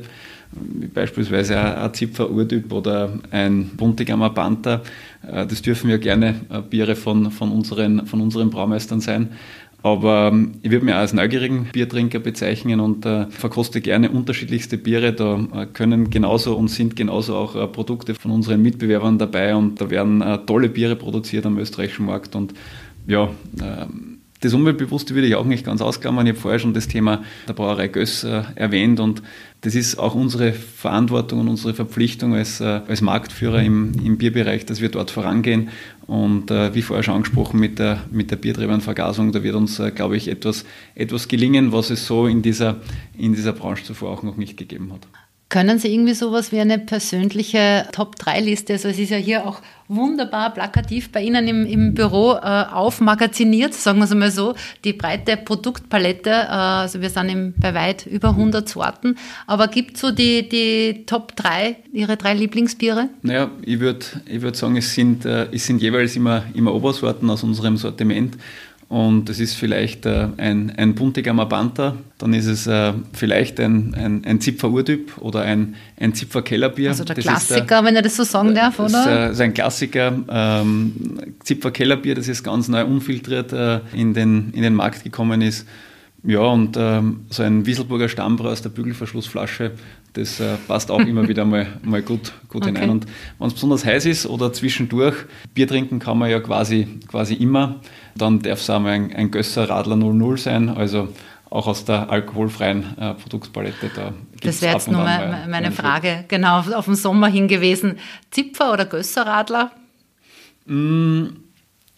wie 0.52 0.88
beispielsweise 0.88 1.58
ein 1.60 1.94
Zipfer 1.94 2.30
Urtyp 2.30 2.72
oder 2.72 3.20
ein 3.32 3.72
Buntigammer 3.76 4.30
Panther. 4.30 4.84
Das 5.24 5.64
dürfen 5.64 5.90
ja 5.90 5.98
gerne 5.98 6.36
Biere 6.70 6.96
von, 6.96 7.32
von, 7.32 7.52
unseren, 7.52 8.06
von 8.06 8.22
unseren 8.22 8.52
Braumeistern 8.52 9.00
sein. 9.00 9.30
Aber 9.84 10.30
ähm, 10.32 10.54
ich 10.62 10.72
würde 10.72 10.86
mich 10.86 10.94
auch 10.94 11.00
als 11.00 11.12
neugierigen 11.12 11.66
Biertrinker 11.74 12.20
bezeichnen 12.20 12.80
und 12.80 13.06
äh, 13.06 13.28
verkoste 13.28 13.82
gerne 13.82 14.10
unterschiedlichste 14.10 14.78
Biere. 14.78 15.12
Da 15.12 15.46
äh, 15.54 15.66
können 15.66 16.10
genauso 16.10 16.56
und 16.56 16.70
sind 16.70 16.96
genauso 16.96 17.36
auch 17.36 17.56
äh, 17.58 17.68
Produkte 17.68 18.16
von 18.16 18.32
unseren 18.32 18.62
Mitbewerbern 18.62 19.18
dabei 19.18 19.54
und 19.56 19.82
da 19.82 19.90
werden 19.90 20.22
äh, 20.22 20.40
tolle 20.46 20.70
Biere 20.70 20.96
produziert 20.96 21.46
am 21.46 21.58
österreichischen 21.58 22.06
Markt 22.06 22.34
und 22.34 22.54
ja, 23.08 23.30
ähm, 23.62 24.13
das 24.44 24.54
Umweltbewusste 24.54 25.16
würde 25.16 25.28
ich 25.28 25.36
auch 25.36 25.46
nicht 25.46 25.66
ganz 25.66 25.82
ausklammern. 25.82 26.28
Ich 26.28 26.34
habe 26.34 26.42
vorher 26.42 26.60
schon 26.60 26.74
das 26.74 26.90
Thema 26.90 27.24
der 27.48 27.54
Brauerei 27.54 27.88
Göss 27.88 28.26
äh, 28.26 28.44
erwähnt 28.56 29.00
und 29.00 29.24
das 29.62 29.76
ist 29.76 29.98
auch 29.98 30.14
unsere 30.14 30.52
Verantwortung 30.52 31.40
und 31.40 31.48
unsere 31.48 31.74
Verpflichtung 31.74 32.36
als, 32.36 32.60
äh, 32.60 32.82
als 32.86 33.00
Marktführer 33.00 33.62
im, 33.62 33.94
im 34.04 34.18
Bierbereich, 34.18 34.66
dass 34.66 34.82
wir 34.82 34.90
dort 34.90 35.12
vorangehen. 35.12 35.70
Und 36.06 36.52
äh, 36.52 36.76
wie 36.76 36.82
vorher 36.82 37.04
schon 37.04 37.16
angesprochen 37.16 37.62
mit 37.62 37.80
der, 37.80 38.04
mit 38.12 38.30
der 38.30 38.36
Biertreibernvergasung, 38.36 39.32
da 39.32 39.42
wird 39.42 39.56
uns, 39.56 39.80
äh, 39.80 39.92
glaube 39.92 40.18
ich, 40.18 40.28
etwas, 40.28 40.66
etwas 40.96 41.30
gelingen, 41.30 41.72
was 41.72 41.90
es 41.90 42.06
so 42.06 42.28
in 42.28 42.42
dieser, 42.42 42.82
in 43.18 43.34
dieser 43.34 43.54
Branche 43.54 43.86
zuvor 43.86 44.12
auch 44.12 44.24
noch 44.24 44.36
nicht 44.36 44.58
gegeben 44.58 44.92
hat. 44.92 45.08
Können 45.54 45.78
Sie 45.78 45.94
irgendwie 45.94 46.16
sowas 46.16 46.52
wie 46.52 46.60
eine 46.60 46.80
persönliche 46.80 47.86
Top-3-Liste, 47.92 48.74
also 48.74 48.88
es 48.88 48.98
ist 48.98 49.12
ja 49.12 49.18
hier 49.18 49.46
auch 49.46 49.62
wunderbar 49.88 50.52
plakativ 50.52 51.12
bei 51.12 51.22
Ihnen 51.22 51.48
im, 51.48 51.68
im 51.68 51.94
Büro 51.94 52.34
äh, 52.34 52.66
aufmagaziniert, 52.72 53.76
sagen 53.76 54.00
wir 54.00 54.06
es 54.06 54.12
einmal 54.12 54.32
so, 54.32 54.56
die 54.84 54.94
breite 54.94 55.38
Produktpalette, 55.38 56.32
äh, 56.32 56.48
also 56.48 57.02
wir 57.02 57.12
sind 57.12 57.30
im, 57.30 57.54
bei 57.56 57.76
weit 57.76 58.08
über 58.08 58.30
100 58.30 58.68
Sorten, 58.68 59.16
aber 59.46 59.68
gibt 59.68 59.94
es 59.94 60.02
so 60.02 60.10
die, 60.10 60.50
die 60.50 61.06
Top 61.06 61.36
3, 61.36 61.76
Ihre 61.92 62.18
drei 62.18 62.34
Lieblingsbiere? 62.34 63.10
Naja, 63.22 63.52
ich 63.62 63.80
würde 63.80 64.04
ich 64.26 64.42
würd 64.42 64.56
sagen, 64.56 64.76
es 64.76 64.96
sind, 64.96 65.24
äh, 65.24 65.50
es 65.52 65.68
sind 65.68 65.84
jeweils 65.84 66.16
immer, 66.16 66.46
immer 66.56 66.74
Obersorten 66.74 67.30
aus 67.30 67.44
unserem 67.44 67.78
Sortiment 67.78 68.38
und 68.94 69.28
es 69.28 69.40
ist 69.40 69.56
vielleicht 69.56 70.06
äh, 70.06 70.28
ein, 70.38 70.72
ein 70.78 70.94
buntiger 70.94 71.34
Mabanta, 71.34 71.96
dann 72.20 72.32
ist 72.36 72.46
es 72.46 72.68
äh, 72.68 72.94
vielleicht 73.12 73.60
ein, 73.60 73.96
ein, 73.96 74.24
ein 74.24 74.40
Zipfer 74.40 74.70
Urtyp 74.70 75.18
oder 75.18 75.42
ein, 75.42 75.74
ein 76.00 76.14
Zipfer 76.14 76.44
Kellerbier. 76.44 76.90
Also 76.90 77.04
der 77.04 77.16
das 77.16 77.26
Klassiker, 77.26 77.66
der, 77.66 77.86
wenn 77.86 77.96
er 77.96 78.04
das 78.04 78.16
so 78.16 78.24
sagen 78.24 78.54
darf, 78.54 78.78
oder? 78.78 78.90
Das, 78.90 79.08
äh, 79.08 79.32
ist 79.32 79.42
ein 79.42 79.56
Klassiker. 79.56 80.14
Ähm, 80.30 81.18
Zipfer 81.44 81.72
Kellerbier, 81.72 82.14
das 82.14 82.28
ist 82.28 82.44
ganz 82.44 82.68
neu 82.68 82.86
unfiltriert 82.86 83.52
äh, 83.52 83.80
in, 83.94 84.14
den, 84.14 84.52
in 84.54 84.62
den 84.62 84.76
Markt 84.76 85.04
gekommen 85.04 85.42
ist. 85.42 85.66
Ja, 86.26 86.40
und 86.40 86.78
ähm, 86.80 87.26
so 87.30 87.44
ein 87.44 87.66
Wieselburger 87.66 88.08
Stammbrau 88.08 88.50
aus 88.50 88.62
der 88.62 88.70
Bügelverschlussflasche, 88.70 89.72
das 90.14 90.40
äh, 90.40 90.56
passt 90.68 90.90
auch 90.90 91.02
immer 91.02 91.28
wieder 91.28 91.44
mal, 91.44 91.68
mal 91.84 92.02
gut, 92.02 92.32
gut 92.48 92.62
okay. 92.62 92.68
hinein. 92.68 92.90
Und 92.90 93.06
wenn 93.40 93.48
es 93.48 93.54
besonders 93.54 93.84
heiß 93.84 94.06
ist 94.06 94.26
oder 94.26 94.54
zwischendurch, 94.54 95.16
Bier 95.54 95.68
trinken 95.68 96.00
kann 96.00 96.18
man 96.18 96.30
ja 96.30 96.40
quasi, 96.40 97.00
quasi 97.08 97.34
immer. 97.34 97.82
Dann 98.16 98.40
darf 98.40 98.60
es 98.60 98.70
auch 98.70 98.80
mal 98.80 98.92
ein, 98.92 99.14
ein 99.14 99.32
Gösser 99.32 99.70
Radler 99.70 99.98
00 99.98 100.38
sein, 100.38 100.70
also 100.70 101.10
auch 101.50 101.68
aus 101.68 101.84
der 101.86 102.10
alkoholfreien 102.10 102.98
äh, 102.98 103.14
Produktpalette. 103.16 103.92
Da 103.94 104.14
das 104.42 104.62
wäre 104.62 104.74
jetzt 104.74 104.90
nur 104.90 105.04
mal 105.04 105.46
meine 105.50 105.72
Frage, 105.72 106.26
genau, 106.28 106.60
auf 106.60 106.86
den 106.86 106.96
Sommer 106.96 107.28
hin 107.28 107.48
gewesen. 107.48 107.98
Zipfer 108.32 108.72
oder 108.72 108.86
Gösser 108.86 109.28
Radler? 109.28 109.72
Mm, 110.66 111.26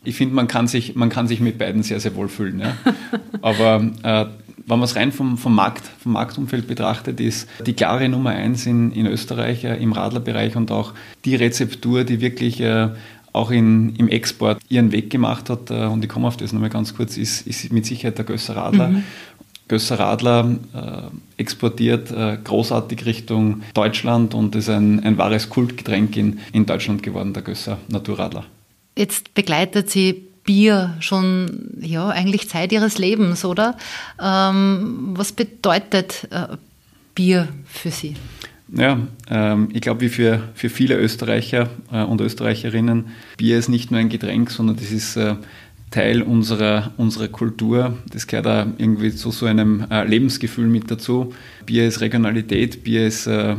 ich 0.05 0.15
finde, 0.15 0.35
man, 0.35 0.47
kann 0.47 0.67
sich, 0.67 0.95
man 0.95 1.09
kann 1.09 1.27
sich 1.27 1.39
mit 1.39 1.57
beiden 1.57 1.83
sehr, 1.83 1.99
sehr 1.99 2.15
wohl 2.15 2.29
fühlen. 2.29 2.59
Ja. 2.59 2.77
Aber 3.41 3.83
äh, 4.03 4.25
wenn 4.67 4.79
man 4.79 4.83
es 4.83 4.95
rein 4.95 5.11
vom, 5.11 5.37
vom, 5.37 5.53
Markt, 5.53 5.83
vom 5.99 6.13
Marktumfeld 6.13 6.67
betrachtet, 6.67 7.19
ist 7.19 7.47
die 7.65 7.73
klare 7.73 8.09
Nummer 8.09 8.31
eins 8.31 8.65
in, 8.65 8.91
in 8.91 9.05
Österreich 9.05 9.63
äh, 9.63 9.75
im 9.75 9.91
Radlerbereich 9.91 10.55
und 10.55 10.71
auch 10.71 10.93
die 11.23 11.35
Rezeptur, 11.35 12.03
die 12.03 12.21
wirklich 12.21 12.61
äh, 12.61 12.89
auch 13.33 13.51
in, 13.51 13.95
im 13.97 14.07
Export 14.07 14.59
ihren 14.69 14.91
Weg 14.91 15.09
gemacht 15.09 15.49
hat, 15.49 15.69
äh, 15.69 15.85
und 15.85 16.03
ich 16.03 16.09
komme 16.09 16.27
auf 16.27 16.37
das 16.37 16.53
nochmal 16.53 16.69
ganz 16.69 16.95
kurz, 16.95 17.17
ist, 17.17 17.45
ist 17.45 17.71
mit 17.71 17.85
Sicherheit 17.85 18.17
der 18.17 18.25
Gösser 18.25 18.55
Radler. 18.55 18.87
Mhm. 18.89 19.03
Gösser 19.67 19.99
Radler 19.99 20.57
äh, 20.73 21.41
exportiert 21.41 22.11
äh, 22.11 22.37
großartig 22.43 23.05
Richtung 23.05 23.61
Deutschland 23.73 24.33
und 24.33 24.55
ist 24.55 24.69
ein, 24.69 25.03
ein 25.03 25.17
wahres 25.17 25.49
Kultgetränk 25.49 26.15
in, 26.17 26.39
in 26.53 26.65
Deutschland 26.65 27.01
geworden, 27.01 27.33
der 27.33 27.41
Gösser 27.41 27.79
Naturradler. 27.89 28.45
Jetzt 28.95 29.33
begleitet 29.33 29.89
Sie 29.89 30.25
Bier 30.45 30.95
schon, 30.99 31.71
ja, 31.81 32.09
eigentlich 32.09 32.49
Zeit 32.49 32.71
Ihres 32.71 32.97
Lebens, 32.97 33.43
oder? 33.43 33.77
Ähm, 34.21 35.13
was 35.15 35.31
bedeutet 35.31 36.27
äh, 36.31 36.55
Bier 37.15 37.47
für 37.65 37.91
Sie? 37.91 38.15
Ja, 38.73 38.99
ähm, 39.29 39.69
ich 39.73 39.81
glaube, 39.81 40.01
wie 40.01 40.09
für, 40.09 40.41
für 40.53 40.69
viele 40.69 40.97
Österreicher 40.97 41.69
äh, 41.91 42.03
und 42.03 42.21
Österreicherinnen, 42.21 43.05
Bier 43.37 43.57
ist 43.57 43.69
nicht 43.69 43.91
nur 43.91 43.99
ein 43.99 44.09
Getränk, 44.09 44.51
sondern 44.51 44.75
das 44.75 44.91
ist 44.91 45.17
äh, 45.17 45.35
Teil 45.91 46.21
unserer, 46.21 46.91
unserer 46.97 47.27
Kultur. 47.27 47.97
Das 48.11 48.27
gehört 48.27 48.45
da 48.45 48.67
irgendwie 48.77 49.13
zu 49.13 49.31
so 49.31 49.45
einem 49.45 49.85
äh, 49.89 50.05
Lebensgefühl 50.05 50.67
mit 50.67 50.89
dazu. 50.89 51.33
Bier 51.65 51.87
ist 51.87 52.01
Regionalität, 52.01 52.83
Bier 52.83 53.07
ist 53.07 53.27
äh, 53.27 53.55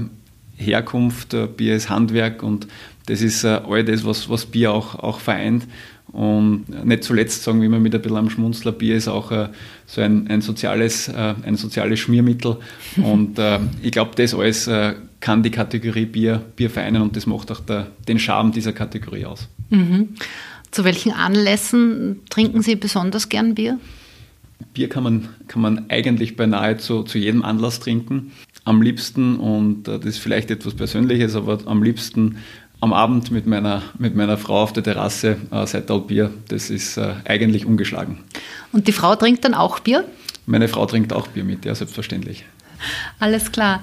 Herkunft, 0.57 1.35
äh, 1.35 1.47
Bier 1.47 1.77
ist 1.77 1.89
Handwerk 1.89 2.43
und 2.43 2.67
das 3.07 3.23
ist 3.23 3.45
äh, 3.45 3.61
all 3.69 3.85
das, 3.85 4.05
was, 4.05 4.29
was 4.29 4.47
Bier 4.47 4.73
auch, 4.73 4.97
auch 4.97 5.21
vereint. 5.21 5.67
Und 6.13 6.85
nicht 6.85 7.05
zuletzt 7.05 7.43
sagen 7.43 7.61
wir 7.61 7.67
immer 7.67 7.81
mit 7.81 7.95
ein 7.95 8.01
bisschen 8.01 8.17
am 8.17 8.31
Schmunzler, 8.31 8.73
Bier 8.73 8.97
ist 8.97 9.09
auch 9.09 9.33
äh, 9.33 9.49
so 9.87 10.01
ein, 10.01 10.29
ein, 10.29 10.41
soziales, 10.41 11.09
äh, 11.09 11.35
ein 11.43 11.57
soziales 11.57 12.01
Schmiermittel. 12.01 12.57
Und 12.97 13.39
äh, 13.39 13.59
ich 13.83 13.93
glaube, 13.93 14.13
das 14.17 14.35
alles 14.35 14.67
äh, 14.67 14.95
kann 15.21 15.43
die 15.43 15.51
Kategorie 15.51 16.07
Bier, 16.07 16.43
Bier 16.57 16.71
vereinen 16.71 17.03
und 17.03 17.17
das 17.17 17.27
macht 17.27 17.51
auch 17.51 17.61
der, 17.61 17.89
den 18.07 18.19
Charme 18.19 18.53
dieser 18.53 18.73
Kategorie 18.73 19.25
aus. 19.25 19.49
Mhm. 19.71 20.11
Zu 20.71 20.85
welchen 20.85 21.13
Anlässen 21.13 22.21
trinken 22.31 22.63
Sie 22.63 22.77
besonders 22.77 23.29
gern 23.29 23.55
Bier? 23.55 23.79
Bier 24.75 24.89
kann 24.89 25.03
man, 25.03 25.29
kann 25.49 25.63
man 25.63 25.91
eigentlich 25.91 26.37
beinahe 26.37 26.77
zu, 26.77 27.03
zu 27.03 27.19
jedem 27.19 27.43
Anlass 27.43 27.81
trinken. 27.81 28.33
Am 28.65 28.83
liebsten, 28.83 29.37
und 29.37 29.89
äh, 29.89 29.99
das 29.99 30.07
ist 30.07 30.19
vielleicht 30.19 30.51
etwas 30.51 30.75
Persönliches, 30.75 31.35
aber 31.35 31.59
am 31.67 31.83
liebsten 31.83 32.37
am 32.81 32.93
Abend 32.93 33.31
mit 33.31 33.47
meiner, 33.47 33.83
mit 33.99 34.15
meiner 34.15 34.37
Frau 34.37 34.63
auf 34.63 34.73
der 34.73 34.83
Terrasse 34.83 35.37
äh, 35.51 35.67
Seital 35.67 36.01
Bier. 36.01 36.31
Das 36.49 36.71
ist 36.71 36.97
äh, 36.97 37.15
eigentlich 37.25 37.67
ungeschlagen. 37.67 38.19
Und 38.73 38.89
die 38.89 38.93
Frau 38.93 39.17
trinkt 39.17 39.45
dann 39.45 39.55
auch 39.55 39.81
Bier? 39.81 40.05
Meine 40.47 40.69
Frau 40.69 40.87
trinkt 40.87 41.13
auch 41.13 41.27
Bier 41.29 41.45
mit, 41.45 41.65
ja, 41.65 41.75
selbstverständlich. 41.75 42.45
Alles 43.19 43.51
klar. 43.53 43.83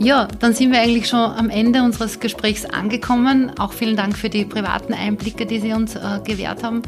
Ja, 0.00 0.28
dann 0.40 0.54
sind 0.54 0.72
wir 0.72 0.80
eigentlich 0.80 1.08
schon 1.08 1.20
am 1.20 1.50
Ende 1.50 1.82
unseres 1.82 2.20
Gesprächs 2.20 2.64
angekommen. 2.64 3.52
Auch 3.58 3.72
vielen 3.72 3.96
Dank 3.96 4.16
für 4.16 4.30
die 4.30 4.44
privaten 4.44 4.94
Einblicke, 4.94 5.46
die 5.46 5.60
Sie 5.60 5.72
uns 5.72 5.94
äh, 5.94 6.20
gewährt 6.24 6.62
haben. 6.62 6.82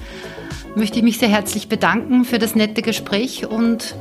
Möchte 0.77 0.99
ich 0.99 1.05
mich 1.05 1.19
sehr 1.19 1.29
herzlich 1.29 1.69
bedanken 1.69 2.25
für 2.25 2.39
das 2.39 2.55
nette 2.55 2.83
Gespräch 2.83 3.47
und 3.47 3.97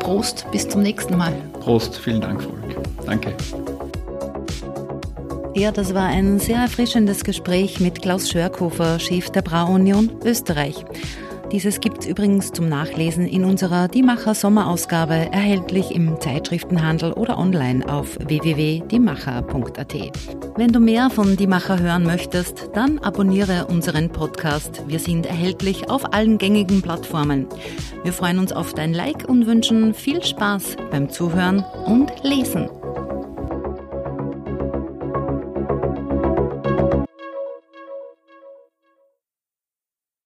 Prost, 0.00 0.46
bis 0.52 0.68
zum 0.68 0.82
nächsten 0.82 1.16
Mal. 1.16 1.32
Prost, 1.60 1.96
vielen 1.98 2.20
Dank, 2.20 2.42
Volk. 2.42 2.62
Danke. 3.04 3.34
Ja, 5.56 5.70
das 5.70 5.94
war 5.94 6.06
ein 6.06 6.40
sehr 6.40 6.58
erfrischendes 6.58 7.22
Gespräch 7.22 7.78
mit 7.78 8.02
Klaus 8.02 8.28
Schörkofer, 8.28 8.98
Chef 8.98 9.30
der 9.30 9.42
Brauunion 9.42 10.10
Österreich. 10.24 10.84
Dieses 11.52 11.78
gibt's 11.78 12.06
übrigens 12.06 12.50
zum 12.50 12.68
Nachlesen 12.68 13.28
in 13.28 13.44
unserer 13.44 13.86
Diemacher 13.86 14.34
Sommerausgabe, 14.34 15.14
erhältlich 15.30 15.94
im 15.94 16.20
Zeitschriftenhandel 16.20 17.12
oder 17.12 17.38
online 17.38 17.88
auf 17.88 18.18
www.diemacher.at. 18.18 19.94
Wenn 20.56 20.72
du 20.72 20.80
mehr 20.80 21.08
von 21.10 21.36
Diemacher 21.36 21.78
hören 21.78 22.02
möchtest, 22.02 22.70
dann 22.74 22.98
abonniere 22.98 23.66
unseren 23.66 24.10
Podcast. 24.10 24.82
Wir 24.88 24.98
sind 24.98 25.24
erhältlich 25.24 25.88
auf 25.88 26.12
allen 26.12 26.38
gängigen 26.38 26.82
Plattformen. 26.82 27.46
Wir 28.02 28.12
freuen 28.12 28.40
uns 28.40 28.52
auf 28.52 28.74
dein 28.74 28.92
Like 28.92 29.28
und 29.28 29.46
wünschen 29.46 29.94
viel 29.94 30.24
Spaß 30.24 30.76
beim 30.90 31.10
Zuhören 31.10 31.64
und 31.86 32.10
Lesen. 32.24 32.68